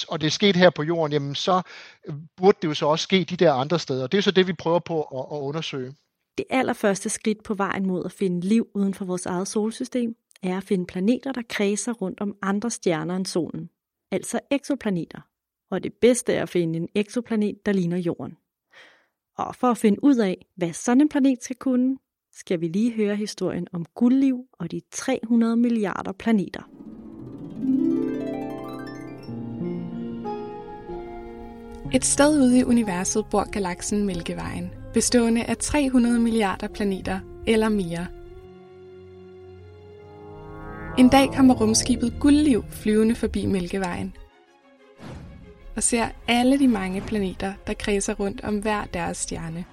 og 0.07 0.21
det 0.21 0.27
er 0.27 0.31
sket 0.31 0.55
her 0.55 0.69
på 0.69 0.83
jorden, 0.83 1.13
jamen 1.13 1.35
så 1.35 1.61
øh, 2.07 2.15
burde 2.37 2.57
det 2.61 2.67
jo 2.67 2.73
så 2.73 2.85
også 2.85 3.03
ske 3.03 3.23
de 3.23 3.37
der 3.37 3.53
andre 3.53 3.79
steder. 3.79 4.07
Det 4.07 4.17
er 4.17 4.21
så 4.21 4.31
det, 4.31 4.47
vi 4.47 4.53
prøver 4.53 4.79
på 4.79 5.01
at, 5.03 5.37
at 5.37 5.41
undersøge. 5.41 5.93
Det 6.39 6.45
allerførste 6.49 7.09
skridt 7.09 7.43
på 7.43 7.53
vejen 7.53 7.87
mod 7.87 8.05
at 8.05 8.11
finde 8.11 8.47
liv 8.47 8.67
uden 8.73 8.93
for 8.93 9.05
vores 9.05 9.25
eget 9.25 9.47
solsystem 9.47 10.15
er 10.43 10.57
at 10.57 10.63
finde 10.63 10.85
planeter, 10.85 11.31
der 11.31 11.41
kredser 11.49 11.93
rundt 11.93 12.21
om 12.21 12.35
andre 12.41 12.69
stjerner 12.69 13.15
end 13.15 13.25
solen, 13.25 13.69
altså 14.11 14.39
eksoplaneter. 14.51 15.21
Og 15.71 15.83
det 15.83 15.93
bedste 15.93 16.33
er 16.33 16.41
at 16.41 16.49
finde 16.49 16.79
en 16.79 16.89
eksoplanet, 16.95 17.65
der 17.65 17.71
ligner 17.71 17.97
Jorden. 17.97 18.37
Og 19.37 19.55
for 19.55 19.67
at 19.67 19.77
finde 19.77 20.03
ud 20.03 20.15
af, 20.15 20.45
hvad 20.55 20.73
sådan 20.73 21.01
en 21.01 21.09
planet 21.09 21.43
skal 21.43 21.55
kunne, 21.55 21.97
skal 22.31 22.61
vi 22.61 22.67
lige 22.67 22.93
høre 22.93 23.15
historien 23.15 23.67
om 23.73 23.85
guldliv 23.95 24.45
og 24.53 24.71
de 24.71 24.81
300 24.91 25.55
milliarder 25.55 26.11
planeter. 26.11 26.61
Et 31.93 32.05
sted 32.05 32.41
ude 32.41 32.59
i 32.59 32.63
universet 32.63 33.25
bor 33.31 33.51
galaksen 33.51 34.05
Mælkevejen, 34.05 34.78
bestående 34.99 35.43
af 35.43 35.57
300 35.57 36.19
milliarder 36.19 36.67
planeter 36.67 37.19
eller 37.47 37.69
mere. 37.69 38.07
En 40.97 41.09
dag 41.09 41.29
kommer 41.35 41.53
rumskibet 41.53 42.13
Guldliv 42.19 42.63
flyvende 42.69 43.15
forbi 43.15 43.45
Mælkevejen 43.45 44.13
og 45.75 45.83
ser 45.83 46.07
alle 46.27 46.59
de 46.59 46.67
mange 46.67 47.01
planeter, 47.01 47.53
der 47.67 47.73
kredser 47.73 48.13
rundt 48.13 48.43
om 48.43 48.57
hver 48.57 48.85
deres 48.85 49.17
stjerne. 49.17 49.65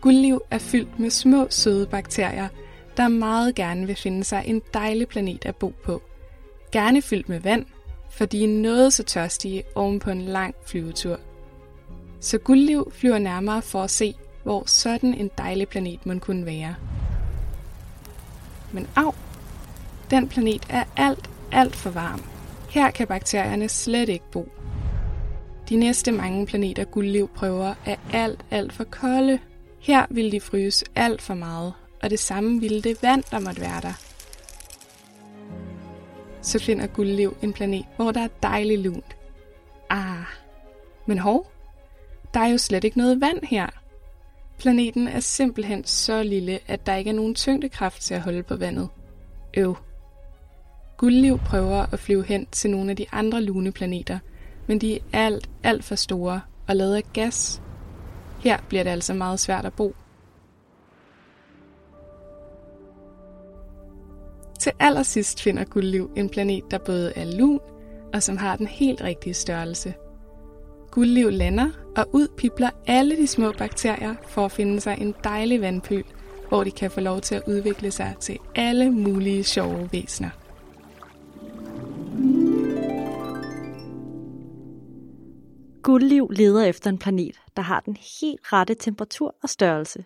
Guldliv 0.00 0.40
er 0.50 0.58
fyldt 0.58 0.98
med 0.98 1.10
små, 1.10 1.46
søde 1.50 1.86
bakterier, 1.86 2.48
der 2.96 3.08
meget 3.08 3.54
gerne 3.54 3.86
vil 3.86 3.96
finde 3.96 4.24
sig 4.24 4.42
en 4.46 4.62
dejlig 4.74 5.08
planet 5.08 5.44
at 5.44 5.56
bo 5.56 5.72
på. 5.84 6.02
Gerne 6.72 7.02
fyldt 7.02 7.28
med 7.28 7.40
vand, 7.40 7.66
for 8.10 8.24
de 8.24 8.44
er 8.44 8.48
noget 8.48 8.92
så 8.92 9.02
tørstige 9.02 9.62
oven 9.74 9.98
på 9.98 10.10
en 10.10 10.22
lang 10.22 10.54
flyvetur. 10.66 11.20
Så 12.20 12.38
Guldliv 12.38 12.92
flyver 12.94 13.18
nærmere 13.18 13.62
for 13.62 13.82
at 13.82 13.90
se, 13.90 14.14
hvor 14.42 14.64
sådan 14.66 15.14
en 15.14 15.30
dejlig 15.38 15.68
planet 15.68 16.06
man 16.06 16.20
kunne 16.20 16.46
være. 16.46 16.74
Men 18.72 18.88
af, 18.96 19.14
den 20.10 20.28
planet 20.28 20.66
er 20.68 20.84
alt, 20.96 21.30
alt 21.52 21.76
for 21.76 21.90
varm. 21.90 22.22
Her 22.70 22.90
kan 22.90 23.06
bakterierne 23.06 23.68
slet 23.68 24.08
ikke 24.08 24.24
bo. 24.32 24.48
De 25.68 25.76
næste 25.76 26.12
mange 26.12 26.46
planeter 26.46 26.84
Guldliv 26.84 27.28
prøver 27.28 27.74
er 27.86 27.96
alt, 28.12 28.44
alt 28.50 28.72
for 28.72 28.84
kolde. 28.84 29.38
Her 29.80 30.06
vil 30.10 30.32
de 30.32 30.40
fryse 30.40 30.84
alt 30.94 31.22
for 31.22 31.34
meget, 31.34 31.72
og 32.02 32.10
det 32.10 32.18
samme 32.18 32.60
ville 32.60 32.82
det 32.82 33.02
vand, 33.02 33.24
der 33.30 33.38
måtte 33.38 33.60
være 33.60 33.80
der. 33.80 33.92
Så 36.42 36.58
finder 36.58 36.86
Guldliv 36.86 37.36
en 37.42 37.52
planet, 37.52 37.84
hvor 37.96 38.10
der 38.10 38.20
er 38.20 38.28
dejligt 38.42 38.80
lunt. 38.80 39.16
Ah, 39.90 40.24
men 41.06 41.18
hov, 41.18 41.52
der 42.34 42.40
er 42.40 42.48
jo 42.48 42.58
slet 42.58 42.84
ikke 42.84 42.98
noget 42.98 43.20
vand 43.20 43.44
her. 43.44 43.66
Planeten 44.58 45.08
er 45.08 45.20
simpelthen 45.20 45.84
så 45.84 46.22
lille, 46.22 46.58
at 46.66 46.86
der 46.86 46.94
ikke 46.94 47.10
er 47.10 47.14
nogen 47.14 47.34
tyngdekraft 47.34 48.02
til 48.02 48.14
at 48.14 48.20
holde 48.20 48.42
på 48.42 48.56
vandet. 48.56 48.88
Øv. 49.56 49.76
Guldliv 50.96 51.38
prøver 51.38 51.86
at 51.92 52.00
flyve 52.00 52.24
hen 52.24 52.46
til 52.46 52.70
nogle 52.70 52.90
af 52.90 52.96
de 52.96 53.06
andre 53.12 53.42
lune 53.42 53.72
planeter, 53.72 54.18
men 54.66 54.80
de 54.80 54.94
er 54.94 55.00
alt, 55.12 55.50
alt 55.62 55.84
for 55.84 55.94
store 55.94 56.40
og 56.68 56.76
lavet 56.76 56.96
af 56.96 57.02
gas. 57.12 57.62
Her 58.40 58.58
bliver 58.68 58.82
det 58.82 58.90
altså 58.90 59.14
meget 59.14 59.40
svært 59.40 59.66
at 59.66 59.72
bo. 59.72 59.94
Til 64.60 64.72
allersidst 64.78 65.42
finder 65.42 65.64
Guldliv 65.64 66.10
en 66.16 66.28
planet, 66.28 66.64
der 66.70 66.78
både 66.78 67.12
er 67.16 67.24
lun 67.24 67.60
og 68.12 68.22
som 68.22 68.36
har 68.36 68.56
den 68.56 68.66
helt 68.66 69.02
rigtige 69.02 69.34
størrelse– 69.34 69.94
Guldliv 70.90 71.30
lander, 71.30 71.70
og 71.96 72.06
ud 72.12 72.28
pipler 72.36 72.70
alle 72.86 73.16
de 73.16 73.26
små 73.26 73.52
bakterier 73.52 74.14
for 74.28 74.44
at 74.44 74.52
finde 74.52 74.80
sig 74.80 74.96
en 75.00 75.14
dejlig 75.24 75.60
vandpøl, 75.60 76.04
hvor 76.48 76.64
de 76.64 76.70
kan 76.70 76.90
få 76.90 77.00
lov 77.00 77.20
til 77.20 77.34
at 77.34 77.42
udvikle 77.46 77.90
sig 77.90 78.16
til 78.20 78.38
alle 78.54 78.90
mulige 78.90 79.44
sjove 79.44 79.88
væsener. 79.92 80.30
Guldliv 85.82 86.30
leder 86.30 86.64
efter 86.64 86.90
en 86.90 86.98
planet, 86.98 87.40
der 87.56 87.62
har 87.62 87.80
den 87.80 87.96
helt 88.20 88.52
rette 88.52 88.74
temperatur 88.74 89.34
og 89.42 89.48
størrelse. 89.48 90.04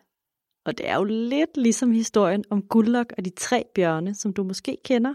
Og 0.64 0.78
det 0.78 0.88
er 0.88 0.96
jo 0.96 1.04
lidt 1.04 1.56
ligesom 1.56 1.92
historien 1.92 2.44
om 2.50 2.62
Guldlok 2.62 3.12
og 3.18 3.24
de 3.24 3.30
tre 3.30 3.64
bjørne, 3.74 4.14
som 4.14 4.32
du 4.32 4.42
måske 4.42 4.78
kender. 4.84 5.14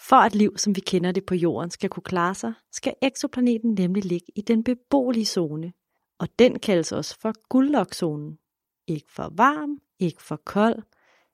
For 0.00 0.16
at 0.16 0.34
liv, 0.34 0.58
som 0.58 0.76
vi 0.76 0.80
kender 0.80 1.12
det 1.12 1.26
på 1.26 1.34
jorden, 1.34 1.70
skal 1.70 1.90
kunne 1.90 2.02
klare 2.02 2.34
sig, 2.34 2.52
skal 2.72 2.94
eksoplaneten 3.02 3.74
nemlig 3.74 4.04
ligge 4.04 4.26
i 4.36 4.40
den 4.40 4.64
beboelige 4.64 5.26
zone. 5.26 5.72
Og 6.18 6.28
den 6.38 6.58
kaldes 6.58 6.92
også 6.92 7.16
for 7.20 7.32
guldlokzonen. 7.48 8.38
Ikke 8.86 9.12
for 9.12 9.32
varm, 9.36 9.78
ikke 9.98 10.22
for 10.22 10.36
kold, 10.36 10.82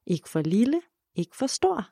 ikke 0.07 0.29
for 0.29 0.41
lille, 0.41 0.81
ikke 1.15 1.37
for 1.37 1.47
stor. 1.47 1.89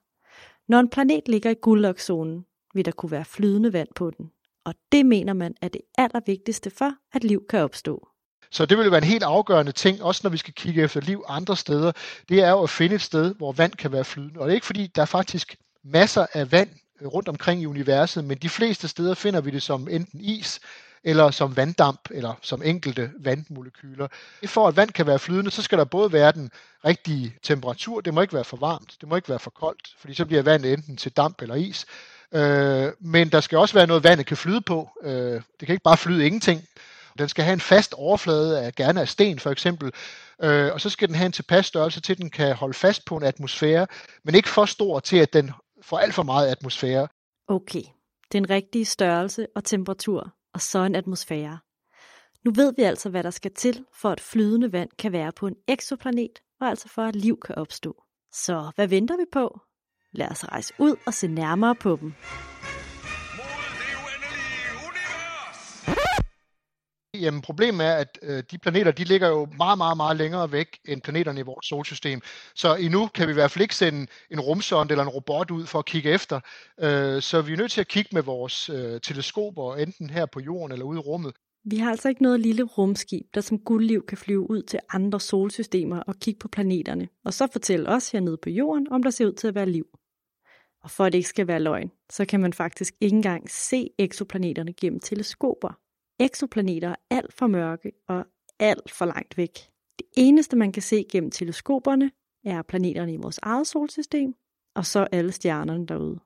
Når 0.69 0.81
en 0.81 0.91
planet 0.91 1.29
ligger 1.29 1.51
i 1.51 1.55
guldlokzonen, 1.63 2.45
vil 2.75 2.85
der 2.85 2.93
kunne 2.93 3.11
være 3.11 3.25
flydende 3.25 3.73
vand 3.73 3.89
på 3.95 4.11
den. 4.11 4.31
Og 4.65 4.75
det 4.93 5.07
mener 5.07 5.33
man 5.33 5.55
er 5.63 5.69
det 5.69 5.81
allervigtigste 5.99 6.71
for, 6.71 6.93
at 7.13 7.25
liv 7.25 7.47
kan 7.49 7.61
opstå. 7.61 8.09
Så 8.51 8.67
det 8.67 8.79
vil 8.79 8.91
være 8.91 8.99
en 8.99 9.05
helt 9.05 9.23
afgørende 9.23 9.73
ting, 9.73 10.03
også 10.03 10.21
når 10.25 10.31
vi 10.31 10.37
skal 10.37 10.55
kigge 10.55 10.83
efter 10.83 11.01
liv 11.01 11.25
andre 11.29 11.57
steder, 11.57 11.93
det 12.29 12.43
er 12.43 12.51
jo 12.51 12.63
at 12.63 12.71
finde 12.71 12.95
et 12.95 13.01
sted, 13.01 13.35
hvor 13.35 13.53
vand 13.53 13.73
kan 13.73 13.93
være 13.93 14.05
flydende. 14.05 14.41
Og 14.41 14.47
det 14.47 14.53
er 14.53 14.55
ikke 14.55 14.67
fordi, 14.67 14.87
der 14.87 15.03
er 15.03 15.07
faktisk 15.07 15.57
masser 15.85 16.27
af 16.33 16.53
vand 16.53 16.71
rundt 17.05 17.29
omkring 17.29 17.63
i 17.63 17.67
universet, 17.67 18.25
men 18.25 18.39
de 18.39 18.49
fleste 18.49 18.89
steder 18.89 19.15
finder 19.15 19.41
vi 19.41 19.51
det 19.51 19.63
som 19.63 19.89
enten 19.89 20.21
is, 20.21 20.61
eller 21.05 21.31
som 21.31 21.57
vanddamp, 21.57 22.01
eller 22.11 22.35
som 22.43 22.63
enkelte 22.63 23.11
vandmolekyler. 23.19 24.09
For 24.47 24.69
at 24.69 24.77
vand 24.77 24.91
kan 24.91 25.07
være 25.07 25.19
flydende, 25.19 25.51
så 25.51 25.63
skal 25.63 25.79
der 25.79 25.85
både 25.85 26.13
være 26.13 26.33
den 26.33 26.51
rigtige 26.85 27.35
temperatur, 27.43 28.01
det 28.01 28.15
må 28.15 28.21
ikke 28.21 28.35
være 28.35 28.45
for 28.45 28.57
varmt, 28.57 28.97
det 29.01 29.09
må 29.09 29.17
ikke 29.17 29.29
være 29.29 29.39
for 29.39 29.51
koldt, 29.51 29.95
fordi 29.99 30.15
så 30.15 30.25
bliver 30.25 30.43
vandet 30.43 30.73
enten 30.73 30.97
til 30.97 31.13
damp 31.13 31.43
eller 31.43 31.55
is. 31.55 31.87
Øh, 32.35 32.93
men 33.01 33.29
der 33.29 33.41
skal 33.41 33.59
også 33.59 33.75
være 33.75 33.87
noget, 33.87 34.05
vandet 34.05 34.27
kan 34.27 34.37
flyde 34.37 34.61
på. 34.61 34.91
Øh, 35.03 35.13
det 35.33 35.67
kan 35.67 35.73
ikke 35.73 35.83
bare 35.83 35.97
flyde 35.97 36.27
ingenting. 36.27 36.69
Den 37.19 37.29
skal 37.29 37.45
have 37.45 37.53
en 37.53 37.61
fast 37.61 37.95
overflade, 37.95 38.61
af, 38.61 38.75
gerne 38.75 39.01
af 39.01 39.09
sten 39.09 39.39
for 39.39 39.51
eksempel, 39.51 39.93
øh, 40.43 40.73
og 40.73 40.81
så 40.81 40.91
skal 40.91 41.09
den 41.09 41.17
have 41.17 41.27
en 41.27 41.33
tilpas 41.33 41.67
størrelse 41.67 42.01
til, 42.01 42.13
at 42.13 42.19
den 42.19 42.31
kan 42.31 42.55
holde 42.55 42.75
fast 42.75 43.05
på 43.05 43.17
en 43.17 43.23
atmosfære, 43.23 43.87
men 44.25 44.35
ikke 44.35 44.49
for 44.49 44.65
stor 44.65 45.01
til, 45.01 45.17
at 45.17 45.33
den 45.33 45.51
for 45.83 45.99
alt 45.99 46.15
for 46.15 46.23
meget 46.23 46.49
atmosfære. 46.49 47.09
Okay, 47.49 47.83
den 48.33 48.51
rigtige 48.51 48.85
størrelse 48.85 49.47
og 49.55 49.65
temperatur, 49.65 50.35
og 50.55 50.61
så 50.61 50.79
en 50.79 50.95
atmosfære. 50.95 51.59
Nu 52.45 52.53
ved 52.55 52.73
vi 52.77 52.83
altså, 52.83 53.11
hvad 53.11 53.23
der 53.23 53.31
skal 53.31 53.55
til, 53.55 53.85
for 53.95 54.11
at 54.11 54.21
flydende 54.21 54.73
vand 54.73 54.91
kan 54.99 55.13
være 55.13 55.33
på 55.33 55.47
en 55.47 55.57
eksoplanet, 55.69 56.43
og 56.61 56.69
altså 56.69 56.89
for 56.89 57.03
at 57.03 57.17
liv 57.17 57.41
kan 57.47 57.55
opstå. 57.55 58.03
Så 58.33 58.71
hvad 58.75 58.89
venter 58.89 59.17
vi 59.17 59.25
på? 59.33 59.61
Lad 60.13 60.31
os 60.31 60.45
rejse 60.45 60.75
ud 60.79 60.97
og 61.07 61.15
se 61.15 61.29
nærmere 61.29 61.75
på 61.75 61.99
dem. 62.01 62.15
Jamen, 67.21 67.43
problemet 67.43 67.87
er, 67.87 67.95
at 67.95 68.19
øh, 68.23 68.43
de 68.51 68.59
planeter, 68.59 68.91
de 68.91 69.05
ligger 69.05 69.29
jo 69.29 69.49
meget, 69.57 69.79
meget, 69.79 69.97
meget 69.97 70.17
længere 70.17 70.53
væk 70.53 70.79
end 70.85 71.03
planeterne 71.03 71.41
i 71.41 71.43
vores 71.43 71.67
solsystem. 71.67 72.21
Så 72.55 72.75
endnu 72.75 73.07
kan 73.07 73.27
vi 73.27 73.33
i 73.33 73.35
hvert 73.35 73.51
fald 73.51 73.63
ikke 73.63 73.77
sende 73.77 74.07
en 74.31 74.41
rumsonde 74.41 74.93
eller 74.93 75.05
en 75.05 75.09
robot 75.09 75.51
ud 75.51 75.67
for 75.67 75.79
at 75.79 75.85
kigge 75.85 76.11
efter. 76.11 76.41
Øh, 76.81 77.23
så 77.23 77.43
vi 77.43 77.53
er 77.53 77.57
nødt 77.57 77.73
til 77.73 77.81
at 77.81 77.89
kigge 77.89 78.11
med 78.13 78.23
vores 78.23 78.71
øh, 78.71 79.01
teleskoper, 79.01 79.77
enten 79.77 80.11
her 80.11 80.27
på 80.27 80.41
jorden 80.41 80.73
eller 80.73 80.85
ude 80.85 80.97
i 80.97 81.01
rummet. 81.01 81.33
Vi 81.65 81.77
har 81.77 81.91
altså 81.91 82.09
ikke 82.09 82.23
noget 82.23 82.41
lille 82.41 82.63
rumskib, 82.63 83.27
der 83.35 83.41
som 83.41 83.59
guldliv 83.59 84.07
kan 84.07 84.19
flyve 84.19 84.51
ud 84.51 84.63
til 84.63 84.79
andre 84.91 85.21
solsystemer 85.21 86.01
og 86.01 86.15
kigge 86.17 86.39
på 86.39 86.49
planeterne, 86.49 87.09
og 87.25 87.35
så 87.35 87.49
fortælle 87.53 87.89
os 87.89 88.11
hernede 88.11 88.37
på 88.43 88.51
jorden, 88.51 88.87
om 88.91 89.03
der 89.03 89.11
ser 89.11 89.27
ud 89.27 89.33
til 89.33 89.49
at 89.49 89.55
være 89.55 89.71
liv. 89.71 89.87
Og 90.83 90.91
for 90.91 91.05
at 91.05 91.13
det 91.13 91.19
ikke 91.19 91.29
skal 91.29 91.47
være 91.47 91.61
løgn, 91.61 91.91
så 92.11 92.25
kan 92.25 92.41
man 92.41 92.53
faktisk 92.53 92.95
ikke 93.01 93.17
engang 93.17 93.51
se 93.51 93.91
eksoplaneterne 93.99 94.73
gennem 94.73 95.01
teleskoper. 95.01 95.82
Eksoplaneter 96.23 96.89
er 96.89 96.95
alt 97.11 97.33
for 97.33 97.47
mørke 97.47 97.93
og 98.09 98.25
alt 98.59 98.91
for 98.91 99.05
langt 99.05 99.37
væk. 99.37 99.59
Det 99.99 100.07
eneste, 100.17 100.57
man 100.57 100.73
kan 100.73 100.83
se 100.83 101.07
gennem 101.13 101.31
teleskoperne, 101.31 102.11
er 102.45 102.63
planeterne 102.63 103.13
i 103.13 103.17
vores 103.17 103.39
eget 103.43 103.67
solsystem, 103.67 104.35
og 104.75 104.87
så 104.87 105.07
alle 105.13 105.33
stjernerne 105.33 105.87
derude. 105.87 106.21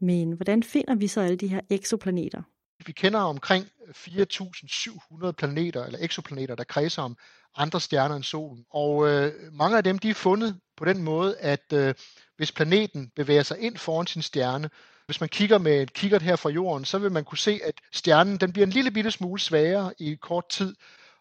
Men 0.00 0.32
hvordan 0.32 0.62
finder 0.62 0.94
vi 0.94 1.06
så 1.06 1.20
alle 1.20 1.36
de 1.36 1.48
her 1.48 1.60
eksoplaneter? 1.70 2.42
Vi 2.86 2.92
kender 2.92 3.20
omkring 3.20 3.64
4.700 3.88 5.30
planeter 5.32 5.84
eller 5.84 5.98
eksoplaneter, 6.02 6.54
der 6.54 6.64
kredser 6.64 7.02
om 7.02 7.16
andre 7.56 7.80
stjerner 7.80 8.16
end 8.16 8.24
solen. 8.24 8.64
Og 8.70 9.08
øh, 9.08 9.32
mange 9.52 9.76
af 9.76 9.84
dem 9.84 9.98
de 9.98 10.10
er 10.10 10.14
fundet 10.14 10.60
på 10.76 10.84
den 10.84 11.02
måde, 11.02 11.38
at 11.38 11.72
øh, 11.72 11.94
hvis 12.36 12.52
planeten 12.52 13.10
bevæger 13.16 13.42
sig 13.42 13.58
ind 13.58 13.76
foran 13.76 14.06
sin 14.06 14.22
stjerne, 14.22 14.70
hvis 15.06 15.20
man 15.20 15.28
kigger 15.28 15.58
med 15.58 15.82
et 15.82 15.92
kikkert 15.92 16.22
her 16.22 16.36
fra 16.36 16.50
jorden, 16.50 16.84
så 16.84 16.98
vil 16.98 17.12
man 17.12 17.24
kunne 17.24 17.38
se, 17.38 17.60
at 17.64 17.74
stjernen 17.92 18.36
den 18.36 18.52
bliver 18.52 18.66
en 18.66 18.72
lille 18.72 18.90
bitte 18.90 19.10
smule 19.10 19.40
svagere 19.40 19.92
i 19.98 20.14
kort 20.14 20.48
tid, 20.48 20.74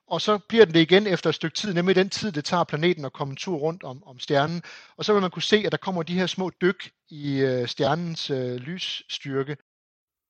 og 0.07 0.21
så 0.21 0.39
bliver 0.49 0.65
den 0.65 0.73
det 0.73 0.79
igen 0.79 1.07
efter 1.07 1.29
et 1.29 1.35
stykke 1.35 1.55
tid, 1.55 1.73
nemlig 1.73 1.95
den 1.95 2.09
tid, 2.09 2.31
det 2.31 2.45
tager 2.45 2.63
planeten 2.63 3.05
at 3.05 3.13
komme 3.13 3.31
en 3.31 3.37
tur 3.37 3.57
rundt 3.57 3.83
om, 3.83 4.03
om 4.03 4.19
stjernen. 4.19 4.61
Og 4.97 5.05
så 5.05 5.13
vil 5.13 5.21
man 5.21 5.31
kunne 5.31 5.43
se, 5.43 5.63
at 5.65 5.71
der 5.71 5.77
kommer 5.77 6.03
de 6.03 6.13
her 6.13 6.25
små 6.25 6.51
dyk 6.61 6.91
i 7.09 7.39
øh, 7.39 7.67
stjernens 7.67 8.29
øh, 8.29 8.55
lysstyrke. 8.55 9.57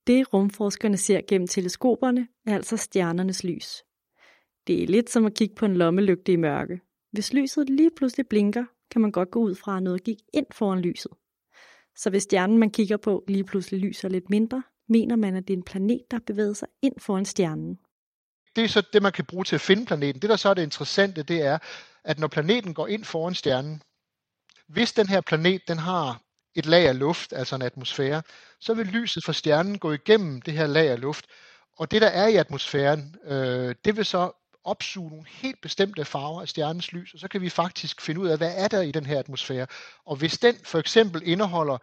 Det 0.08 0.34
rumforskerne 0.34 0.98
ser 0.98 1.22
gennem 1.28 1.48
teleskoperne 1.48 2.28
er 2.48 2.56
altså 2.56 2.78
stjernernes 2.78 3.44
lys. 3.44 3.84
Det 4.68 4.84
er 4.84 4.88
lidt 4.88 5.10
som 5.10 5.26
at 5.26 5.34
kigge 5.34 5.56
på 5.56 5.66
en 5.66 5.78
lommelygte 5.78 6.32
i 6.32 6.36
mørke. 6.36 6.82
Hvis 7.12 7.34
lyset 7.34 7.70
lige 7.70 7.92
pludselig 7.98 8.28
blinker, 8.28 8.66
kan 8.92 9.02
man 9.02 9.12
godt 9.12 9.32
gå 9.32 9.40
ud 9.40 9.56
fra, 9.56 9.78
at 9.78 9.84
noget 9.84 10.04
gik 10.04 10.18
ind 10.34 10.46
foran 10.52 10.82
lyset. 10.82 11.12
Så 11.96 12.10
hvis 12.10 12.24
stjernen, 12.24 12.58
man 12.58 12.70
kigger 12.70 12.98
på, 12.98 13.24
lige 13.28 13.44
pludselig 13.44 13.80
lyser 13.80 14.10
lidt 14.10 14.30
mindre, 14.30 14.64
mener 14.90 15.16
man, 15.16 15.36
at 15.36 15.48
det 15.48 15.54
er 15.54 15.58
en 15.58 15.64
planet, 15.64 16.02
der 16.12 16.20
bevæger 16.28 16.54
sig 16.54 16.68
ind 16.82 16.94
foran 17.00 17.26
stjernen. 17.26 17.80
Det 18.56 18.64
er 18.64 18.68
så 18.68 18.84
det, 18.94 19.02
man 19.02 19.12
kan 19.12 19.26
bruge 19.26 19.44
til 19.44 19.56
at 19.56 19.62
finde 19.62 19.86
planeten. 19.86 20.22
Det, 20.22 20.30
der 20.30 20.36
så 20.36 20.50
er 20.50 20.54
det 20.54 20.64
interessante, 20.64 21.24
det 21.24 21.42
er, 21.42 21.58
at 22.04 22.20
når 22.20 22.28
planeten 22.28 22.74
går 22.74 22.88
ind 22.88 23.04
foran 23.04 23.36
stjernen, 23.36 23.82
hvis 24.68 24.94
den 24.94 25.08
her 25.08 25.22
planet 25.22 25.62
den 25.68 25.78
har 25.78 26.22
et 26.56 26.66
lag 26.66 26.88
af 26.88 27.00
luft, 27.00 27.34
altså 27.34 27.56
en 27.56 27.62
atmosfære, 27.62 28.22
så 28.60 28.74
vil 28.74 28.86
lyset 28.86 29.24
fra 29.24 29.34
stjernen 29.34 29.80
gå 29.80 29.92
igennem 29.92 30.42
det 30.42 30.54
her 30.54 30.68
lag 30.68 30.90
af 30.90 31.02
luft. 31.02 31.26
Og 31.78 31.92
det, 31.92 32.02
der 32.02 32.08
er 32.08 32.28
i 32.28 32.36
atmosfæren, 32.36 33.16
øh, 33.26 33.76
det 33.86 33.98
vil 33.98 34.06
så 34.06 34.32
opsuge 34.66 35.10
nogle 35.10 35.26
helt 35.28 35.62
bestemte 35.62 36.06
farver 36.06 36.42
af 36.42 36.50
stjernens 36.50 36.92
lys, 36.92 37.14
og 37.14 37.20
så 37.20 37.28
kan 37.28 37.42
vi 37.42 37.50
faktisk 37.50 38.02
finde 38.02 38.22
ud 38.22 38.28
af, 38.28 38.38
hvad 38.38 38.54
er 38.56 38.68
der 38.68 38.82
i 38.82 38.92
den 38.92 39.06
her 39.06 39.20
atmosfære. 39.20 39.68
Og 40.06 40.16
hvis 40.16 40.38
den 40.38 40.56
for 40.64 40.80
eksempel 40.80 41.22
indeholder 41.26 41.78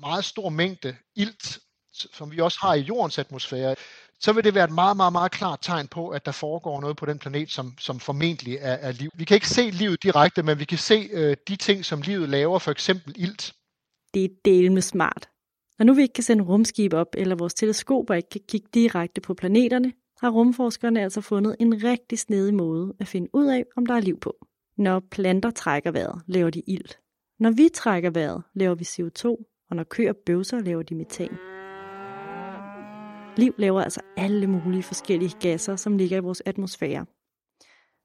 meget 0.00 0.24
stor 0.24 0.48
mængde 0.48 0.96
ilt, 1.16 1.58
som 1.92 2.32
vi 2.32 2.40
også 2.40 2.58
har 2.60 2.74
i 2.74 2.80
jordens 2.80 3.18
atmosfære, 3.18 3.74
så 4.20 4.32
vil 4.32 4.44
det 4.44 4.54
være 4.54 4.64
et 4.64 4.70
meget, 4.70 4.96
meget, 4.96 5.12
meget 5.12 5.32
klart 5.32 5.58
tegn 5.62 5.88
på, 5.88 6.08
at 6.08 6.26
der 6.26 6.32
foregår 6.32 6.80
noget 6.80 6.96
på 6.96 7.06
den 7.06 7.18
planet, 7.18 7.50
som, 7.50 7.74
som 7.78 8.00
formentlig 8.00 8.54
er, 8.60 8.72
er 8.72 8.92
liv. 8.92 9.10
Vi 9.14 9.24
kan 9.24 9.34
ikke 9.34 9.48
se 9.48 9.70
livet 9.70 10.02
direkte, 10.02 10.42
men 10.42 10.58
vi 10.58 10.64
kan 10.64 10.78
se 10.78 11.08
øh, 11.12 11.36
de 11.48 11.56
ting, 11.56 11.84
som 11.84 12.00
livet 12.00 12.28
laver, 12.28 12.58
for 12.58 12.70
eksempel 12.70 13.14
ilt. 13.16 13.54
Det 14.14 14.24
er 14.24 14.28
del 14.44 14.72
med 14.72 14.82
smart. 14.82 15.28
Når 15.78 15.84
nu 15.86 15.94
vi 15.94 16.02
ikke 16.02 16.14
kan 16.14 16.24
sende 16.24 16.44
rumskib 16.44 16.92
op, 16.92 17.14
eller 17.14 17.36
vores 17.36 17.54
teleskoper 17.54 18.14
ikke 18.14 18.28
kan 18.28 18.40
kigge 18.48 18.68
direkte 18.74 19.20
på 19.20 19.34
planeterne, 19.34 19.92
har 20.20 20.30
rumforskerne 20.30 21.02
altså 21.02 21.20
fundet 21.20 21.56
en 21.60 21.84
rigtig 21.84 22.18
snedig 22.18 22.54
måde 22.54 22.94
at 23.00 23.08
finde 23.08 23.28
ud 23.32 23.46
af, 23.46 23.64
om 23.76 23.86
der 23.86 23.94
er 23.94 24.00
liv 24.00 24.20
på. 24.20 24.46
Når 24.78 25.02
planter 25.10 25.50
trækker 25.50 25.90
vejret, 25.90 26.22
laver 26.26 26.50
de 26.50 26.62
ilt. 26.66 26.98
Når 27.38 27.50
vi 27.50 27.68
trækker 27.74 28.10
vejret, 28.10 28.42
laver 28.54 28.74
vi 28.74 28.84
CO2, 28.84 29.26
og 29.70 29.76
når 29.76 29.84
køer 29.84 30.12
bøvser, 30.26 30.60
laver 30.60 30.82
de 30.82 30.94
metan. 30.94 31.38
Liv 33.36 33.54
laver 33.58 33.82
altså 33.82 34.00
alle 34.16 34.46
mulige 34.46 34.82
forskellige 34.82 35.34
gasser, 35.40 35.76
som 35.76 35.96
ligger 35.96 36.16
i 36.16 36.20
vores 36.20 36.42
atmosfære. 36.46 37.06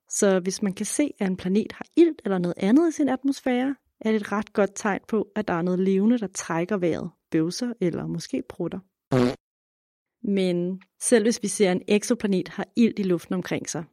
Så 0.09 0.39
hvis 0.39 0.61
man 0.61 0.73
kan 0.73 0.85
se, 0.85 1.13
at 1.19 1.27
en 1.27 1.37
planet 1.37 1.71
har 1.71 1.85
ilt 1.95 2.21
eller 2.25 2.37
noget 2.37 2.55
andet 2.57 2.89
i 2.89 2.91
sin 2.91 3.09
atmosfære, 3.09 3.75
er 4.01 4.11
det 4.11 4.21
et 4.21 4.31
ret 4.31 4.53
godt 4.53 4.71
tegn 4.75 4.99
på, 5.07 5.27
at 5.35 5.47
der 5.47 5.53
er 5.53 5.61
noget 5.61 5.79
levende, 5.79 6.17
der 6.17 6.27
trækker 6.27 6.77
vejret, 6.77 7.09
bøvser 7.31 7.73
eller 7.81 8.07
måske 8.07 8.43
prutter. 8.49 8.79
Men 10.23 10.81
selv 11.01 11.23
hvis 11.23 11.39
vi 11.41 11.47
ser 11.47 11.71
en 11.71 11.81
eksoplanet 11.87 12.47
har 12.47 12.67
ilt 12.75 12.99
i 12.99 13.03
luften 13.03 13.35
omkring 13.35 13.69
sig, 13.69 13.83